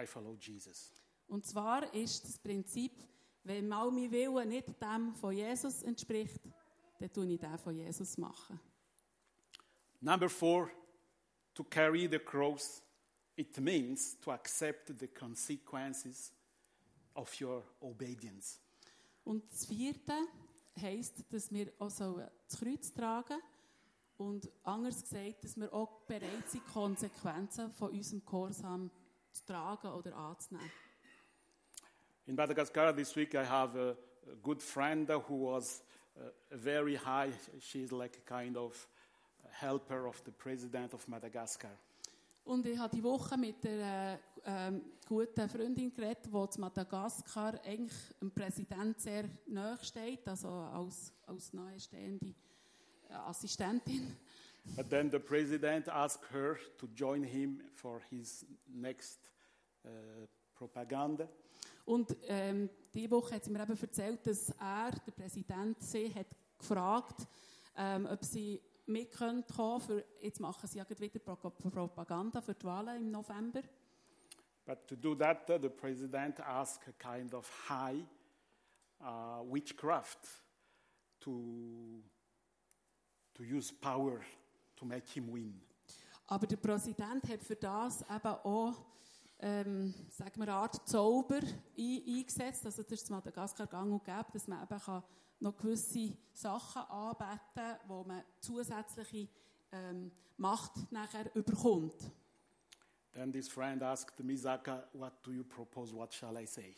I 0.00 0.06
follow 0.06 0.36
Jesus. 0.36 0.92
Und 1.26 1.44
zwar 1.46 1.92
ist 1.94 2.24
das 2.24 2.38
Prinzip, 2.38 2.92
wenn 3.42 3.68
mal 3.68 3.90
mein 3.90 4.10
Wille 4.10 4.46
nicht 4.46 4.80
dem 4.80 5.14
von 5.14 5.32
Jesus 5.32 5.82
entspricht, 5.82 6.40
dann 6.98 7.12
tue 7.12 7.26
ich 7.32 7.40
den 7.40 7.58
von 7.58 7.74
Jesus 7.74 8.16
machen. 8.18 8.60
Number 10.04 10.28
four, 10.28 10.70
to 11.54 11.64
carry 11.64 12.06
the 12.06 12.18
cross, 12.18 12.82
it 13.38 13.58
means 13.58 14.16
to 14.22 14.32
accept 14.32 14.98
the 14.98 15.06
consequences 15.06 16.30
of 17.16 17.40
your 17.40 17.62
obedience. 17.80 18.60
Und 19.24 19.50
das 19.50 19.64
vierte 19.64 20.12
heisst, 20.78 21.24
dass 21.30 21.50
wir 21.50 21.72
auch 21.78 21.88
das 21.88 22.60
Kreuz 22.60 22.92
tragen 22.92 23.40
und 24.18 24.46
anders 24.62 25.00
gesagt, 25.00 25.42
dass 25.42 25.56
wir 25.56 25.72
auch 25.72 26.02
bereit 26.02 26.50
sind, 26.50 26.66
Konsequenzen 26.66 27.70
von 27.70 27.88
unserem 27.88 28.22
Gehorsam 28.26 28.90
zu 29.32 29.46
tragen 29.46 29.88
oder 29.88 30.14
anzunehmen. 30.14 30.70
In 32.26 32.34
Madagascar 32.34 32.94
this 32.94 33.16
week, 33.16 33.32
I 33.32 33.46
have 33.46 33.74
a, 33.74 33.96
a 34.30 34.34
good 34.42 34.60
friend 34.62 35.08
who 35.08 35.54
was 35.54 35.82
uh, 36.18 36.28
very 36.50 36.96
high. 36.96 37.32
She's 37.58 37.90
like 37.90 38.18
a 38.18 38.28
kind 38.28 38.58
of 38.58 38.86
helper 39.60 40.06
of 40.06 40.22
the 40.24 40.32
president 40.32 40.94
of 40.94 41.06
Madagascar. 41.08 41.70
Und 42.44 42.66
ich 42.66 42.78
habe 42.78 42.94
die 42.94 43.02
Woche 43.02 43.38
mit 43.38 43.64
einer 43.64 44.18
ähm, 44.44 44.82
guten 45.06 45.48
Freundin 45.48 45.94
geredet, 45.94 46.26
die 46.26 46.50
zu 46.50 46.60
Madagaskar 46.60 47.58
eigentlich 47.64 47.98
dem 48.20 48.30
Präsident 48.30 49.00
sehr 49.00 49.24
nahe 49.46 49.78
steht, 49.82 50.28
also 50.28 50.48
als, 50.48 51.12
als 51.26 51.52
nahestehende 51.54 52.34
äh, 53.08 53.14
Assistentin. 53.14 54.14
But 54.76 54.90
then 54.90 55.10
the 55.10 55.18
president 55.18 55.88
asked 55.88 56.30
her 56.32 56.56
to 56.78 56.86
join 56.94 57.22
him 57.22 57.62
for 57.72 58.00
his 58.10 58.46
next 58.66 59.30
uh, 59.84 59.88
propaganda. 60.54 61.28
Und 61.84 62.16
ähm, 62.28 62.70
diese 62.92 63.10
Woche 63.10 63.34
hat 63.34 63.44
sie 63.44 63.50
mir 63.50 63.62
eben 63.62 63.78
erzählt, 63.78 64.26
dass 64.26 64.50
er, 64.50 64.90
der 65.06 65.12
Präsident, 65.12 65.82
sie 65.82 66.12
hat 66.14 66.28
gefragt, 66.58 67.26
ähm, 67.76 68.06
ob 68.10 68.24
sie 68.24 68.60
mit 68.86 69.12
können 69.12 69.44
kommen 69.46 69.80
für, 69.80 70.04
jetzt 70.20 70.40
machen 70.40 70.68
sie 70.68 70.78
ja 70.78 70.88
wieder 70.88 71.18
Pro 71.18 71.36
Propaganda 71.36 72.40
für 72.40 72.54
die 72.54 72.64
Wahlen 72.64 72.96
im 72.96 73.10
November. 73.10 73.62
But 74.66 74.86
to 74.86 74.96
do 74.96 75.14
that, 75.16 75.48
uh, 75.50 75.58
the 75.60 75.68
president 75.68 76.40
asked 76.40 76.88
a 76.88 76.92
kind 76.92 77.34
of 77.34 77.46
high 77.68 78.02
uh, 79.00 79.42
witchcraft 79.44 80.26
to, 81.20 82.02
to 83.34 83.42
use 83.42 83.70
power 83.70 84.20
to 84.76 84.86
make 84.86 85.06
him 85.06 85.30
win. 85.32 85.60
Aber 86.26 86.46
der 86.46 86.56
Präsident 86.56 87.28
hat 87.28 87.42
für 87.42 87.56
das 87.56 88.00
eben 88.02 88.26
auch, 88.26 88.74
ähm, 89.38 89.92
sagen 90.08 90.36
wir, 90.36 90.44
eine 90.44 90.54
Art 90.54 90.88
Zauber 90.88 91.40
ein, 91.76 92.02
eingesetzt. 92.06 92.64
Also 92.64 92.82
das 92.82 92.92
ist 92.92 93.10
Madagaskar 93.10 93.66
gang 93.66 93.92
und 93.92 94.04
gäbe, 94.04 94.26
dass 94.32 94.48
man 94.48 94.62
eben 94.62 94.80
kann 94.80 95.02
noch 95.44 95.56
gewisse 95.56 96.16
Sachen 96.32 96.82
anbeten 96.82 97.78
wo 97.86 98.02
man 98.02 98.22
zusätzliche 98.40 99.28
ähm, 99.70 100.10
Macht 100.36 100.90
nachher 100.90 101.30
überkommt. 101.36 102.10
Then 103.12 103.30
this 103.30 103.48
friend 103.48 103.80
asked 103.82 104.18
Misaka, 104.24 104.88
What 104.94 105.24
do 105.24 105.30
you 105.30 105.44
propose? 105.44 105.94
What 105.94 106.12
shall 106.12 106.36
I 106.36 106.46
say? 106.46 106.74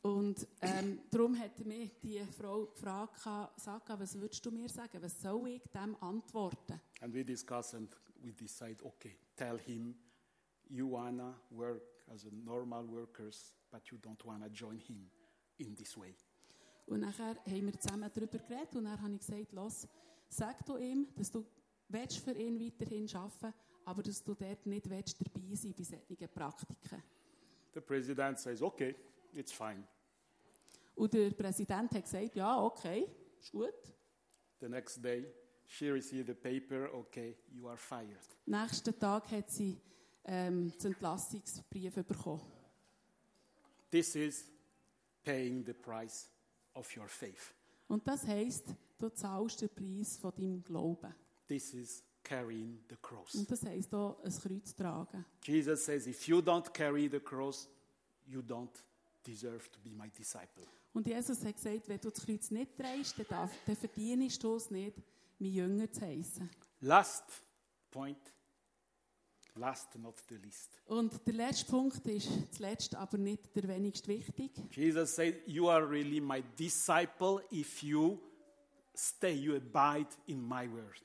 Und 0.00 0.46
ähm, 0.60 1.00
darum 1.10 1.38
hat 1.38 1.64
mich 1.64 1.90
die 2.02 2.24
Frau 2.38 2.66
gefragt, 2.66 3.20
Saka, 3.56 3.98
was 3.98 4.18
würdest 4.18 4.44
du 4.44 4.50
mir 4.50 4.68
sagen? 4.68 5.02
Was 5.02 5.20
soll 5.20 5.48
ich 5.48 5.62
dem 5.74 5.96
antworten? 6.02 6.80
And 7.00 7.12
we 7.14 7.24
discussed 7.24 7.74
and 7.74 7.88
we 8.22 8.32
decide, 8.32 8.82
okay, 8.84 9.16
tell 9.36 9.58
him 9.58 9.94
you 10.68 10.90
wanna 10.90 11.34
work 11.50 11.82
as 12.14 12.24
a 12.24 12.30
normal 12.30 12.86
workers, 12.86 13.52
but 13.70 13.90
you 13.90 13.98
don't 13.98 14.22
wanna 14.24 14.48
join 14.50 14.78
him 14.78 15.10
in 15.58 15.74
this 15.74 15.96
way. 15.96 16.14
Und 16.86 17.00
nachher 17.00 17.36
haben 17.46 17.66
wir 17.66 17.78
zusammen 17.78 18.10
darüber 18.12 18.38
geredet 18.38 18.76
und 18.76 18.84
dann 18.84 19.00
habe 19.00 19.14
ich 19.14 19.20
gesagt, 19.20 19.52
los, 19.52 19.88
sag 20.28 20.64
du 20.66 20.76
ihm, 20.76 21.08
dass 21.16 21.30
du 21.30 21.44
willst 21.88 22.18
für 22.18 22.32
ihn 22.32 22.60
weiterhin 22.60 23.08
arbeiten, 23.14 23.54
aber 23.84 24.02
dass 24.02 24.22
du 24.22 24.34
dort 24.34 24.66
nicht 24.66 24.88
willst 24.88 25.18
dabei 25.20 25.54
sein 25.54 25.74
bei 25.76 25.84
solchen 25.84 26.28
Praktiken. 26.28 27.02
The 27.72 27.80
president 27.80 28.38
says, 28.38 28.62
okay, 28.62 28.94
it's 29.32 29.52
fine. 29.52 29.84
Und 30.94 31.12
der 31.12 31.30
Präsident 31.30 31.92
hat 31.92 32.04
gesagt, 32.04 32.36
ja, 32.36 32.62
okay, 32.62 33.08
ist 33.40 33.50
gut. 33.50 33.74
The 34.60 34.68
next 34.68 35.02
day, 35.02 35.26
she 35.66 35.90
received 35.90 36.30
a 36.30 36.34
paper, 36.34 36.88
okay, 36.94 37.36
you 37.50 37.66
are 37.66 37.76
fired. 37.76 38.28
Nächsten 38.46 38.96
Tag 38.98 39.30
hat 39.30 39.50
sie 39.50 39.80
ähm, 40.24 40.72
den 40.78 40.92
Entlassungsbrief 40.92 41.94
bekommen. 41.94 42.42
This 43.90 44.14
is 44.14 44.52
paying 45.24 45.64
the 45.64 45.72
price 45.72 46.33
of 46.74 46.96
your 46.96 47.08
faith. 47.08 47.54
Und 47.88 48.06
das 48.06 48.26
heisst, 48.26 48.66
du 48.98 49.08
zahlst 49.08 49.60
den 49.60 49.68
Preis 49.68 50.16
von 50.16 50.32
deinem 50.34 50.62
Glauben. 50.62 51.14
This 51.48 51.74
is 51.74 52.02
carrying 52.22 52.82
the 52.88 52.96
cross. 52.96 53.34
Und 53.34 53.50
das 53.50 53.64
heisst 53.64 53.94
auch, 53.94 54.22
ein 54.24 54.32
Kreuz 54.32 54.74
tragen. 54.74 55.24
Jesus 55.44 55.84
says, 55.84 56.06
if 56.06 56.26
you 56.26 56.38
don't 56.38 56.72
carry 56.72 57.08
the 57.08 57.20
cross, 57.20 57.68
you 58.26 58.40
don't 58.40 58.82
deserve 59.26 59.70
to 59.70 59.78
be 59.80 59.90
my 59.94 60.10
disciple. 60.10 60.66
Und 60.92 61.06
Jesus 61.06 61.44
hat 61.44 61.56
gesagt, 61.56 61.88
wenn 61.88 62.00
du 62.00 62.10
das 62.10 62.24
Kreuz 62.24 62.50
nicht 62.50 62.76
trägst, 62.76 63.18
dann, 63.18 63.26
darf, 63.28 63.50
dann 63.66 63.76
verdienst 63.76 64.42
du 64.42 64.54
es 64.54 64.70
nicht, 64.70 64.96
mein 65.38 65.50
Jünger 65.50 65.90
zu 65.90 66.00
heissen. 66.02 66.48
Last 66.80 67.24
point, 67.90 68.32
last 69.56 69.96
not 69.98 70.20
the 70.28 70.36
least. 70.36 70.80
Und 70.86 71.26
der 71.26 71.34
letzte 71.34 71.70
Punkt 71.70 72.06
ist 72.06 72.54
zuletzt, 72.54 72.94
aber 72.94 73.18
nicht 73.18 73.54
der 73.54 73.68
wenigst 73.68 74.06
wichtig. 74.08 74.52
Jesus 74.70 75.14
said, 75.14 75.36
You 75.46 75.68
are 75.68 75.88
really 75.88 76.20
my 76.20 76.42
disciple 76.58 77.42
if 77.50 77.82
you 77.82 78.18
stay, 78.94 79.32
you 79.34 79.56
abide 79.56 80.10
in 80.26 80.46
my 80.46 80.70
word. 80.70 81.04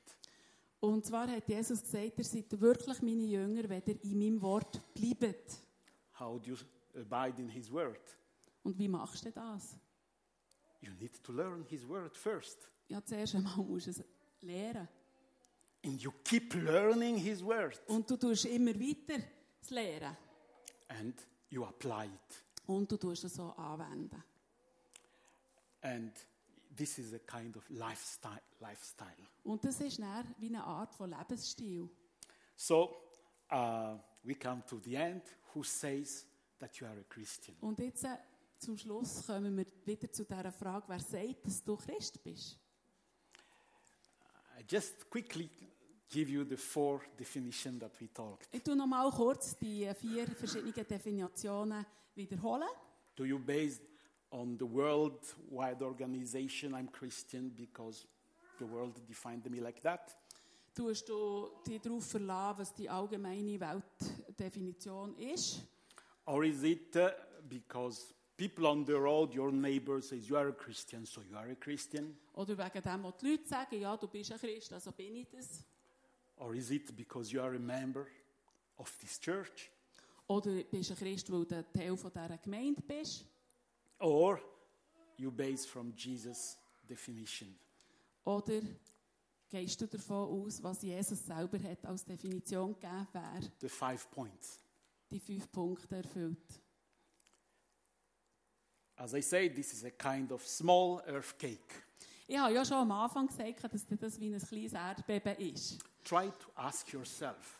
Und 0.80 1.04
zwar 1.04 1.28
hat 1.28 1.46
Jesus 1.46 1.82
gesagt, 1.82 2.18
ihr 2.18 2.24
seid 2.24 2.58
wirklich 2.58 3.02
meine 3.02 3.24
Jünger, 3.24 3.68
wenn 3.68 3.82
ihr 3.84 4.02
in 4.02 4.18
meinem 4.18 4.40
Wort 4.40 4.80
bleibt. 4.94 5.60
How 6.18 6.40
do 6.40 6.52
you 6.52 6.56
abide 6.94 7.40
in 7.40 7.48
his 7.50 7.70
word? 7.70 8.16
Und 8.62 8.78
wie 8.78 8.88
machst 8.88 9.24
du 9.26 9.30
das? 9.30 9.76
You 10.80 10.92
need 10.98 11.22
to 11.22 11.32
learn 11.32 11.64
his 11.68 11.86
word 11.86 12.16
first. 12.16 12.70
Ja, 12.88 13.04
zuerst 13.04 13.34
einmal 13.34 13.58
musst 13.58 13.86
du 13.86 13.90
es 13.90 14.04
lernen. 14.40 14.88
And 15.82 16.00
you 16.02 16.12
keep 16.24 16.54
learning 16.54 17.16
his 17.16 17.42
word. 17.42 17.80
Und 17.86 18.10
du 18.10 18.16
tust 18.16 18.44
immer 18.44 18.74
weiter 18.74 19.22
das 19.60 19.70
Lehren. 19.70 20.16
And 20.88 21.14
you 21.48 21.64
apply 21.64 22.06
it. 22.06 22.44
Und 22.66 22.90
du 22.90 22.96
tust 22.96 23.24
es 23.24 23.34
so 23.34 23.50
anwenden. 23.56 24.22
And 25.82 26.12
this 26.76 26.98
is 26.98 27.14
a 27.14 27.18
kind 27.18 27.56
of 27.56 27.68
lifestyle. 27.70 28.42
lifestyle. 28.60 29.26
Und 29.44 29.64
das 29.64 29.80
ist 29.80 29.98
dann 29.98 30.34
wie 30.38 30.48
eine 30.48 30.62
Art 30.62 30.94
von 30.94 31.10
Lebensstil. 31.10 31.88
So 32.56 32.94
uh, 33.50 33.98
we 34.22 34.34
come 34.34 34.62
to 34.66 34.78
the 34.78 34.94
end. 34.96 35.22
Who 35.54 35.62
says 35.62 36.26
that 36.58 36.76
you 36.76 36.86
are 36.86 36.98
a 36.98 37.04
Christian? 37.08 37.56
Und 37.60 37.78
jetzt 37.78 38.04
äh, 38.04 38.16
zum 38.58 38.76
Schluss 38.76 39.26
kommen 39.26 39.56
wir 39.56 39.66
wieder 39.86 40.12
zu 40.12 40.24
dieser 40.24 40.52
Frage, 40.52 40.84
wer 40.88 41.00
sagt, 41.00 41.46
dass 41.46 41.64
du 41.64 41.76
Christ 41.76 42.22
bist? 42.22 42.59
I 44.60 44.62
just 44.68 45.08
quickly 45.08 45.48
give 46.10 46.28
you 46.28 46.44
the 46.44 46.56
four 46.56 47.00
definitions 47.16 47.80
that 47.80 47.92
we 47.98 48.08
talked. 48.08 48.46
Ich 48.52 48.62
tue 48.62 48.76
noch 48.76 48.86
mal 48.86 49.10
kurz 49.10 49.56
die 49.56 49.90
vier 49.94 50.26
verschiedenen 50.26 50.86
Definitionen 50.86 51.86
wiederholen. 52.14 52.68
Do 53.16 53.24
you 53.24 53.38
base 53.38 53.80
on 54.30 54.58
the 54.58 54.66
worldwide 54.66 55.82
organization 55.82 56.74
I'm 56.74 56.88
Christian 56.92 57.50
because 57.56 58.06
the 58.58 58.66
world 58.66 59.00
defined 59.08 59.48
me 59.50 59.60
like 59.60 59.80
that? 59.80 60.14
Tust 60.74 61.08
du 61.08 61.48
dich 61.66 61.80
darauf 61.80 62.04
verlassen, 62.04 62.58
was 62.58 62.74
die 62.74 62.90
allgemeine 62.90 63.58
Weltdefinition 63.58 65.16
ist? 65.16 65.62
Or 66.26 66.44
is 66.44 66.62
it 66.62 66.94
uh, 66.96 67.10
because 67.48 68.12
people 68.40 68.66
on 68.66 68.84
the 68.86 68.98
road, 68.98 69.34
your 69.34 69.52
neighbor 69.52 70.00
says 70.00 70.26
you 70.26 70.34
are 70.34 70.48
a 70.48 70.52
Christian, 70.52 71.04
so 71.04 71.20
you 71.20 71.36
are 71.36 71.50
a 71.50 71.54
Christian? 71.54 72.16
Oder 72.34 72.56
wegen 72.56 72.82
dem, 72.82 73.02
was 73.02 73.18
die 73.18 73.30
Leute 73.32 73.46
sagen, 73.46 73.78
ja, 73.80 73.94
du 73.98 74.08
bist 74.08 74.32
ein 74.32 74.38
Christ, 74.38 74.72
also 74.72 74.92
bin 74.92 75.14
ich 75.16 75.28
das? 75.28 75.62
Or 76.36 76.54
is 76.54 76.70
it 76.70 76.96
because 76.96 77.30
you 77.30 77.42
are 77.42 77.54
a 77.54 77.58
member 77.58 78.06
of 78.78 78.90
this 78.98 79.20
church? 79.20 79.70
Oder 80.26 80.62
bist 80.64 80.88
du 80.88 80.94
ein 80.94 80.98
Christ, 80.98 81.30
weil 81.30 81.44
du 81.44 81.62
Teil 81.70 81.94
von 81.98 82.10
dieser 82.10 82.38
Gemeinde 82.38 82.80
bist? 82.80 83.26
Or 83.98 84.40
you 85.18 85.30
base 85.30 85.68
from 85.68 85.92
Jesus' 85.94 86.56
definition? 86.88 87.54
Oder 88.24 88.62
gehst 89.50 89.82
du 89.82 89.86
davon 89.86 90.46
aus, 90.46 90.62
was 90.62 90.80
Jesus 90.80 91.26
selber 91.26 91.58
hat 91.58 91.84
als 91.84 92.06
Definition 92.06 92.72
gegeben, 92.72 93.06
wer 93.12 93.40
The 93.60 93.68
five 93.68 94.10
points. 94.10 94.58
die 95.10 95.20
fünf 95.20 95.52
Punkte 95.52 95.96
erfüllt? 95.96 96.62
As 99.00 99.14
I 99.14 99.20
say, 99.20 99.48
this 99.48 99.72
is 99.72 99.84
a 99.84 99.90
kind 99.90 100.30
of 100.30 100.46
small 100.46 101.00
earthquake. 101.08 101.82
Ich 102.28 102.36
habe 102.36 102.52
ja 102.52 102.64
schon 102.64 102.76
am 102.76 102.92
Anfang 102.92 103.26
gesagt, 103.26 103.64
dass 103.72 103.86
das 103.86 104.20
wie 104.20 104.34
ein 104.34 104.38
kleines 104.38 104.74
Erdbeben 104.74 105.36
ist. 105.38 105.78
Try 106.04 106.30
to 106.38 106.50
ask 106.54 106.92
yourself, 106.92 107.58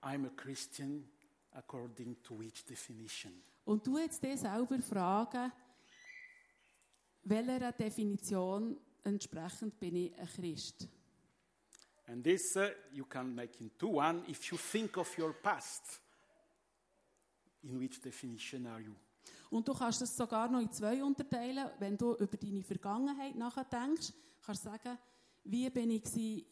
I'm 0.00 0.26
a 0.26 0.30
Christian 0.36 1.04
according 1.52 2.16
to 2.22 2.38
which 2.38 2.64
definition? 2.64 3.32
Und 3.64 3.84
du 3.84 3.98
jetzt 3.98 4.22
dir 4.22 4.36
selber 4.38 4.80
fragen, 4.80 5.52
welcher 7.24 7.72
Definition 7.72 8.78
entsprechend 9.02 9.78
bin 9.80 9.96
ich 9.96 10.18
ein 10.18 10.28
Christ? 10.28 10.88
And 12.06 12.22
this 12.22 12.56
uh, 12.56 12.68
you 12.92 13.04
can 13.04 13.34
make 13.34 13.60
into 13.60 13.88
one 13.98 14.22
if 14.28 14.50
you 14.52 14.56
think 14.56 14.96
of 14.96 15.18
your 15.18 15.32
past. 15.32 16.00
In 17.64 17.78
which 17.78 18.00
definition 18.00 18.66
are 18.66 18.80
you? 18.80 18.94
Und 19.50 19.66
du 19.66 19.74
kannst 19.74 20.00
das 20.00 20.16
sogar 20.16 20.48
noch 20.48 20.60
in 20.60 20.70
zwei 20.70 21.02
unterteilen. 21.02 21.68
Wenn 21.78 21.96
du 21.96 22.14
über 22.14 22.36
deine 22.36 22.62
Vergangenheit 22.62 23.34
nachdenkst, 23.34 24.12
kannst 24.44 24.64
du 24.64 24.70
sagen, 24.70 24.96
wie 25.44 25.68
bin 25.70 25.90
ich 25.90 26.02
gewesen, 26.04 26.46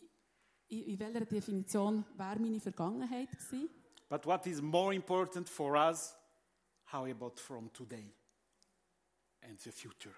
in, 0.68 0.98
welcher 0.98 1.24
Definition 1.24 2.04
wäre 2.16 2.38
meine 2.40 2.61
Vergangenheit 2.61 3.30
gewesen? 3.30 3.70
But 4.08 4.26
what 4.26 4.46
is 4.46 4.61
more 4.61 4.94
important 4.94 5.48
for 5.48 5.74
us, 5.76 6.16
how 6.92 7.06
about 7.08 7.37
from 7.37 7.72
today 7.72 8.12
and 9.42 9.61
the 9.61 9.70
future? 9.70 10.14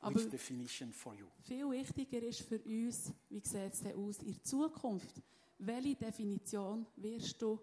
Aber- 0.00 0.14
Which 0.16 0.28
definition 0.30 0.92
for 0.92 1.14
you? 1.14 1.26
Viel 1.40 1.68
wichtiger 1.70 2.22
ist 2.22 2.42
für 2.42 2.60
uns, 2.60 3.12
wie 3.30 3.40
sieht 3.40 3.72
es 3.72 3.80
denn 3.80 3.96
aus 3.96 4.18
in 4.22 4.32
der 4.34 4.42
Zukunft? 4.44 5.22
Welche 5.58 5.96
Definition 5.96 6.86
wirst 6.96 7.40
du, 7.42 7.58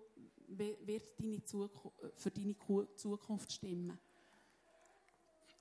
wi- 0.48 0.78
wird 0.82 1.18
deine 1.20 1.44
Zuku 1.46 1.92
für 2.16 2.32
deine 2.32 2.56
Ku- 2.56 2.86
Zukunft 2.96 3.52
stimmen? 3.54 3.98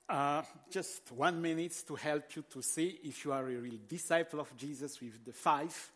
Uh, 0.07 0.43
just 0.69 1.11
one 1.11 1.41
minute 1.41 1.83
to 1.83 1.95
help 1.95 2.35
you 2.35 2.43
to 2.43 2.61
see 2.61 2.99
if 3.03 3.25
you 3.25 3.33
are 3.33 3.47
a 3.47 3.59
real 3.59 3.79
disciple 3.89 4.39
of 4.39 4.55
Jesus 4.55 5.01
with 5.01 5.19
the 5.25 5.33
five. 5.33 5.91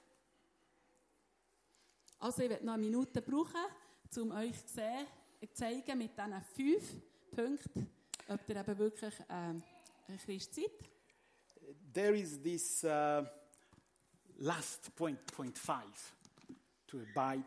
Also 2.19 2.41
ich 2.41 2.49
werde 2.49 2.65
noch 2.65 2.73
eine 2.73 2.83
Minute 2.83 3.21
brauchen, 3.21 3.61
um 4.17 4.31
euch 4.31 4.65
zu 4.65 4.73
sehen, 4.73 5.05
zeigen 5.53 5.97
mit 5.99 6.17
diesen 6.17 6.41
fünf 6.55 6.95
Punkten, 7.35 7.87
ob 8.27 8.49
ihr 8.49 8.55
eben 8.55 8.77
wirklich 8.79 9.13
ähm, 9.29 9.61
ein 10.07 10.17
Christ 10.17 10.55
seid. 10.55 10.71
There 11.93 12.17
is 12.17 12.41
this 12.41 12.83
uh, 12.83 13.23
last 14.39 14.95
point, 14.95 15.23
point 15.27 15.57
five, 15.57 16.15
to 16.87 17.01
abide 17.15 17.45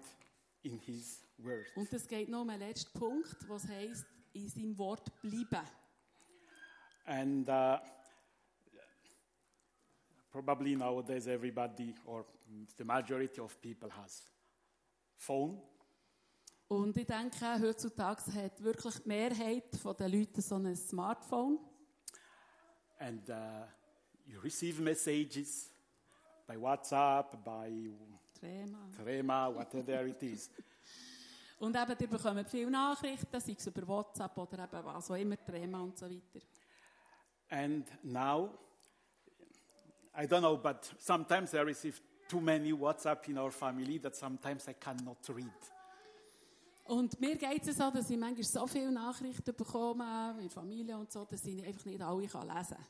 in 0.62 0.78
his 0.78 1.24
word. 1.38 1.66
Und 1.74 1.92
es 1.92 2.06
geht 2.06 2.28
noch 2.28 2.42
um 2.42 2.50
einen 2.50 2.60
letzten 2.60 2.96
Punkt, 2.96 3.48
was 3.48 3.66
heisst, 3.66 4.06
in 4.32 4.48
seinem 4.48 4.78
Wort 4.78 5.10
bleiben. 5.20 5.66
And 7.04 7.48
uh, 7.48 7.78
probably 10.30 10.76
nowadays 10.76 11.26
everybody 11.26 11.94
or 12.06 12.24
the 12.76 12.84
majority 12.84 13.40
of 13.40 13.60
people 13.60 13.90
has 13.90 14.22
phone. 15.16 15.60
Und 16.68 16.96
ich 16.96 17.06
denke, 17.06 17.60
heutzutage 17.60 18.32
hat 18.34 18.62
wirklich 18.62 18.94
die 19.00 19.08
Mehrheit 19.08 19.64
der 19.98 20.08
Leute 20.08 20.40
so 20.40 20.54
ein 20.54 20.74
Smartphone. 20.74 21.58
and 23.02 23.28
uh, 23.30 23.66
you 24.26 24.38
receive 24.42 24.80
messages 24.80 25.70
by 26.46 26.56
WhatsApp, 26.56 27.44
by 27.44 27.68
Trema. 28.38 28.78
Trema, 28.96 29.54
whatever 29.54 30.06
it 30.06 30.22
is. 30.22 30.50
Und 31.58 31.76
eben, 31.76 31.96
ihr 32.00 32.08
bekommt 32.08 32.48
viele 32.48 32.70
Nachrichten, 32.70 33.40
sei 33.40 33.54
es 33.56 33.66
über 33.66 33.86
WhatsApp 33.86 34.36
oder 34.36 34.64
eben 34.64 34.84
was 34.84 35.10
auch 35.10 35.16
immer, 35.16 35.36
Trema 35.44 35.80
und 35.80 35.96
so 35.96 36.06
weiter. 36.06 36.40
And 37.52 37.84
now, 38.02 38.48
I 40.14 40.24
don't 40.26 40.40
know, 40.40 40.56
but 40.56 40.90
sometimes 40.98 41.54
I 41.54 41.60
receive 41.60 42.00
too 42.26 42.40
many 42.40 42.72
WhatsApp 42.72 43.28
in 43.28 43.36
our 43.36 43.50
family 43.50 43.98
that 43.98 44.16
sometimes 44.16 44.66
I 44.68 44.72
cannot 44.72 45.18
read. 45.28 45.52
Und 46.84 47.20
mir 47.20 47.36
geht 47.36 47.68
es 47.68 47.76
so, 47.76 47.90
dass 47.90 48.08
ich 48.08 48.16
manchmal 48.16 48.44
so 48.44 48.66
viele 48.66 48.90
Nachrichten 48.90 49.54
bekomme, 49.54 50.34
in 50.40 50.48
Familie 50.48 50.96
und 50.96 51.12
so, 51.12 51.26
dass 51.26 51.44
ich 51.44 51.62
einfach 51.62 51.84
nicht 51.84 52.00
alle 52.00 52.26
kann 52.26 52.48
lesen 52.48 52.76
kann. 52.76 52.86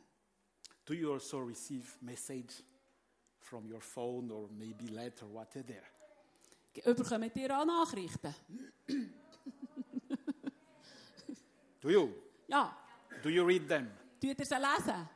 Do 0.84 0.94
you 0.94 1.12
also 1.12 1.40
receive 1.40 1.84
message 2.00 2.62
from 3.40 3.66
your 3.66 3.80
phone 3.80 4.30
or 4.30 4.48
maybe 4.48 4.86
letter, 4.92 5.26
whatever. 5.26 5.82
Überkommt 6.86 7.36
ihr 7.36 7.58
auch 7.58 7.66
Nachrichten? 7.66 8.34
Do 11.80 11.90
you? 11.90 12.14
Ja. 12.46 12.76
Do 13.22 13.28
you 13.28 13.44
read 13.44 13.68
them? 13.68 13.90
Tut 14.22 14.38
ihr 14.38 14.46
sie 14.46 14.54
lesen? 14.54 15.08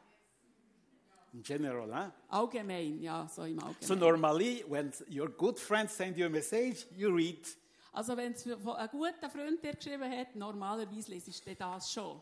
In 1.32 1.42
general, 1.42 1.88
huh? 1.94 2.12
Allgemein, 2.28 3.00
ja, 3.00 3.28
so 3.28 3.44
im 3.44 3.60
Allgemeinen. 3.60 3.86
So 3.86 3.94
normally, 3.94 4.64
when 4.66 4.92
your 5.08 5.28
good 5.28 5.60
friend 5.60 5.88
send 5.88 6.16
you 6.16 6.26
a 6.26 6.28
message, 6.28 6.86
you 6.96 7.14
read. 7.14 7.46
Also 7.92 8.16
wenn 8.16 8.32
es 8.32 8.42
von 8.42 8.74
einem 8.74 8.90
guten 8.90 9.30
Freund 9.30 9.62
dir 9.62 9.74
geschrieben 9.74 10.10
hat, 10.10 10.34
normalerweise 10.34 11.12
lesest 11.12 11.46
du 11.46 11.54
das 11.54 11.92
schon. 11.92 12.20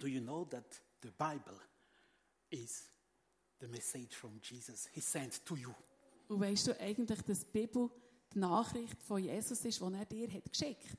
Do 0.00 0.08
you 0.08 0.20
know 0.20 0.44
that 0.46 0.82
the 1.02 1.10
Bible 1.10 1.60
is 2.50 2.90
the 3.60 3.68
message 3.68 4.16
from 4.16 4.40
Jesus 4.42 4.88
He 4.92 5.00
sent 5.00 5.46
to 5.46 5.54
you? 5.54 5.72
Und 6.26 6.40
weißt 6.40 6.66
du 6.66 6.80
eigentlich, 6.80 7.22
dass 7.22 7.40
die 7.40 7.60
Bibel 7.60 7.90
die 8.34 8.40
Nachricht 8.40 9.00
von 9.04 9.22
Jesus 9.22 9.64
ist, 9.64 9.80
die 9.80 9.94
er 9.94 10.04
dir 10.04 10.32
hat 10.32 10.50
geschickt 10.50 10.98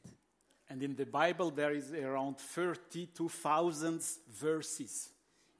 And 0.71 0.81
in 0.83 0.95
the 0.95 1.03
Bible, 1.05 1.51
there 1.51 1.75
is 1.75 1.91
around 1.91 2.39
32,000 2.39 4.01
verses. 4.29 5.09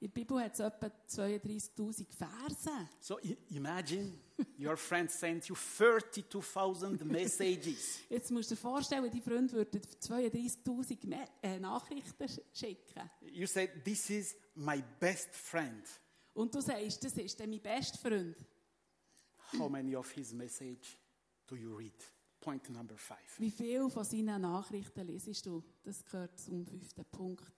In 0.00 0.08
der 0.08 0.14
Bibel 0.14 0.40
hat 0.40 0.54
es 0.54 0.60
etwa 0.60 0.90
32'000 1.06 2.06
Verse. 2.16 2.70
So 2.98 3.18
imagine 3.50 4.14
your 4.58 4.76
friend 4.76 5.10
sent 5.10 5.48
you 5.48 5.54
32,000 5.54 7.04
messages. 7.10 8.00
Jetzt 8.08 8.30
musst 8.30 8.50
du 8.50 8.54
dir 8.54 8.60
vorstellen, 8.60 9.10
die 9.10 9.20
Freunde 9.20 9.52
würden 9.52 9.80
32'000 10.00 11.06
Me- 11.06 11.28
äh, 11.42 11.58
Nachrichten 11.60 12.26
schicken. 12.54 13.10
You 13.20 13.46
say, 13.46 13.68
This 13.84 14.08
is 14.10 14.34
my 14.54 14.82
best 14.98 15.28
friend. 15.36 15.86
Und 16.34 16.54
du 16.54 16.60
sagst, 16.62 17.04
das 17.04 17.12
ist 17.18 17.38
mein 17.38 17.60
bester 17.60 17.98
Freund. 17.98 18.34
How 19.58 19.68
many 19.68 19.94
of 19.94 20.10
his 20.12 20.32
message 20.32 20.96
do 21.46 21.54
you 21.54 21.76
read? 21.76 21.92
Point 22.42 22.68
number 22.70 22.96
five. 22.96 23.38
Wie 23.38 23.52
viel 23.52 23.88
von 23.88 24.02
seinen 24.04 24.42
Nachrichten 24.42 25.06
lesest 25.06 25.46
du? 25.46 25.62
Das 25.84 26.04
gehört 26.04 26.38
zum 26.40 26.66
fünften 26.66 27.04
Punkt. 27.04 27.52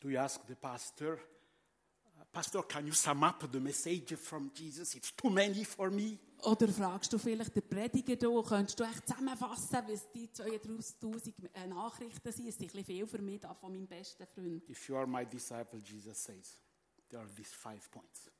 Do 0.00 0.10
you 0.10 0.18
ask 0.18 0.40
the 0.46 0.54
pastor, 0.54 1.14
"Uh, 1.14 2.24
Pastor, 2.30 2.62
can 2.68 2.86
you 2.86 2.92
sum 2.92 3.22
up 3.24 3.48
the 3.50 3.58
message 3.58 4.14
from 4.16 4.50
Jesus? 4.54 4.94
It's 4.94 5.16
too 5.16 5.30
many 5.30 5.64
for 5.64 5.90
me. 5.90 6.18
Oder 6.42 6.68
fragst 6.68 7.10
du 7.10 7.18
vielleicht 7.18 7.56
den 7.56 7.66
Prediger, 7.66 8.16
du, 8.16 8.42
könntest 8.42 8.78
du 8.78 8.84
echt 8.84 9.08
zusammenfassen, 9.08 9.78
was 9.88 10.12
die 10.12 10.28
32'000 10.28 11.32
äh, 11.54 11.66
Nachrichten 11.66 12.30
sind? 12.30 12.48
Es 12.48 12.58
sind 12.58 12.66
ein 12.66 12.72
bisschen 12.72 12.84
viel 12.84 13.06
für 13.06 13.22
mich 13.22 13.40
da 13.40 13.54
von 13.54 13.72
meinem 13.72 13.88
besten 13.88 14.26
Freund. 14.26 14.68
If 14.68 14.88
you 14.88 14.96
are 14.96 15.06
my 15.06 15.24
disciple, 15.24 15.80
Jesus 15.80 16.22
says, 16.22 16.60
there 17.08 17.22
are 17.22 17.34
these 17.34 17.54
five 17.54 17.90
points. 17.90 18.30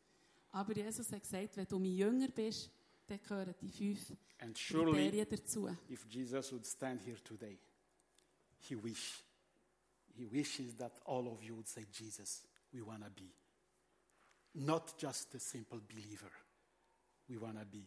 Aber 0.52 0.74
Jesus 0.74 1.10
hat 1.10 1.22
gesagt, 1.22 1.56
wenn 1.56 1.66
du 1.66 1.78
mein 1.78 1.92
Jünger 1.92 2.28
bist, 2.28 2.70
dann 3.08 3.20
gehören 3.20 3.54
die 3.60 3.70
fünf 3.70 4.16
And 4.40 4.56
surely, 4.56 5.10
Kriterien 5.10 5.26
dazu. 5.28 5.68
if 5.88 6.06
Jesus 6.08 6.52
would 6.52 6.66
stand 6.66 7.00
here 7.00 7.18
today, 7.24 7.58
he 8.60 8.76
wish, 8.76 9.24
he 10.14 10.24
wishes 10.30 10.76
that 10.76 10.92
all 11.04 11.26
of 11.28 11.42
you 11.42 11.56
would 11.56 11.66
say, 11.66 11.84
Jesus, 11.90 12.44
we 12.72 12.80
want 12.80 13.02
to 13.04 13.10
be 13.10 13.32
not 14.54 14.94
just 14.98 15.34
a 15.34 15.40
simple 15.40 15.80
believer. 15.80 16.30
We 17.28 17.36
want 17.36 17.58
to 17.58 17.64
be 17.64 17.84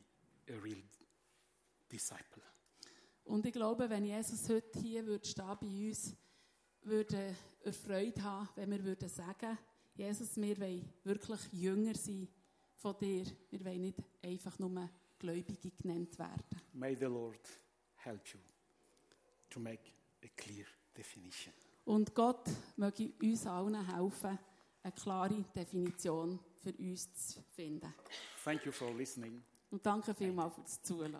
a 0.50 0.58
real 0.60 0.82
disciple. 1.90 2.44
Und 3.24 3.46
ich 3.46 3.54
glaube, 3.54 3.90
wenn 3.90 4.06
Jesus 4.06 4.50
heute 4.50 4.80
hier 4.80 5.06
würde 5.06 5.28
stehen 5.28 5.58
bei 5.60 5.88
uns, 5.88 6.16
würde 6.84 7.36
er 7.64 7.74
Freude 7.74 8.22
haben, 8.24 8.50
wenn 8.56 8.72
wir 8.72 8.84
würden 8.84 9.10
sagen, 9.10 9.58
Jesus, 9.96 10.36
wir 10.38 10.60
wollen 10.60 10.88
wirklich 11.04 11.40
Jünger 11.54 11.94
sein 11.96 12.28
von 12.76 12.98
dir. 13.00 13.26
Wir 13.50 13.64
wollen 13.66 13.82
nicht 13.82 14.00
einfach 14.24 14.58
nur 14.58 14.90
Gläubige 15.22 15.70
genannt 15.72 16.18
werden. 16.18 16.62
May 16.74 16.96
the 16.96 17.06
Lord 17.06 17.48
help 17.98 18.28
you 18.34 18.40
to 19.52 19.60
make 19.60 19.92
a 20.24 20.28
clear 20.36 20.66
definition. 20.98 21.54
Und 21.86 22.16
Gott 22.16 22.50
möge 22.76 23.12
uns 23.22 23.46
allen 23.46 23.86
helfen, 23.86 24.40
eine 24.82 24.94
klare 24.94 25.44
Definition 25.56 26.40
für 26.58 26.74
uns 26.74 27.14
zu 27.14 27.42
finden. 27.44 27.94
Thank 28.44 28.66
you 28.66 28.72
for 28.72 28.92
listening. 28.96 29.44
Und 29.70 29.86
danke 29.86 30.16
vielmals 30.16 30.56
fürs 30.56 30.82
Zuhören. 30.82 31.16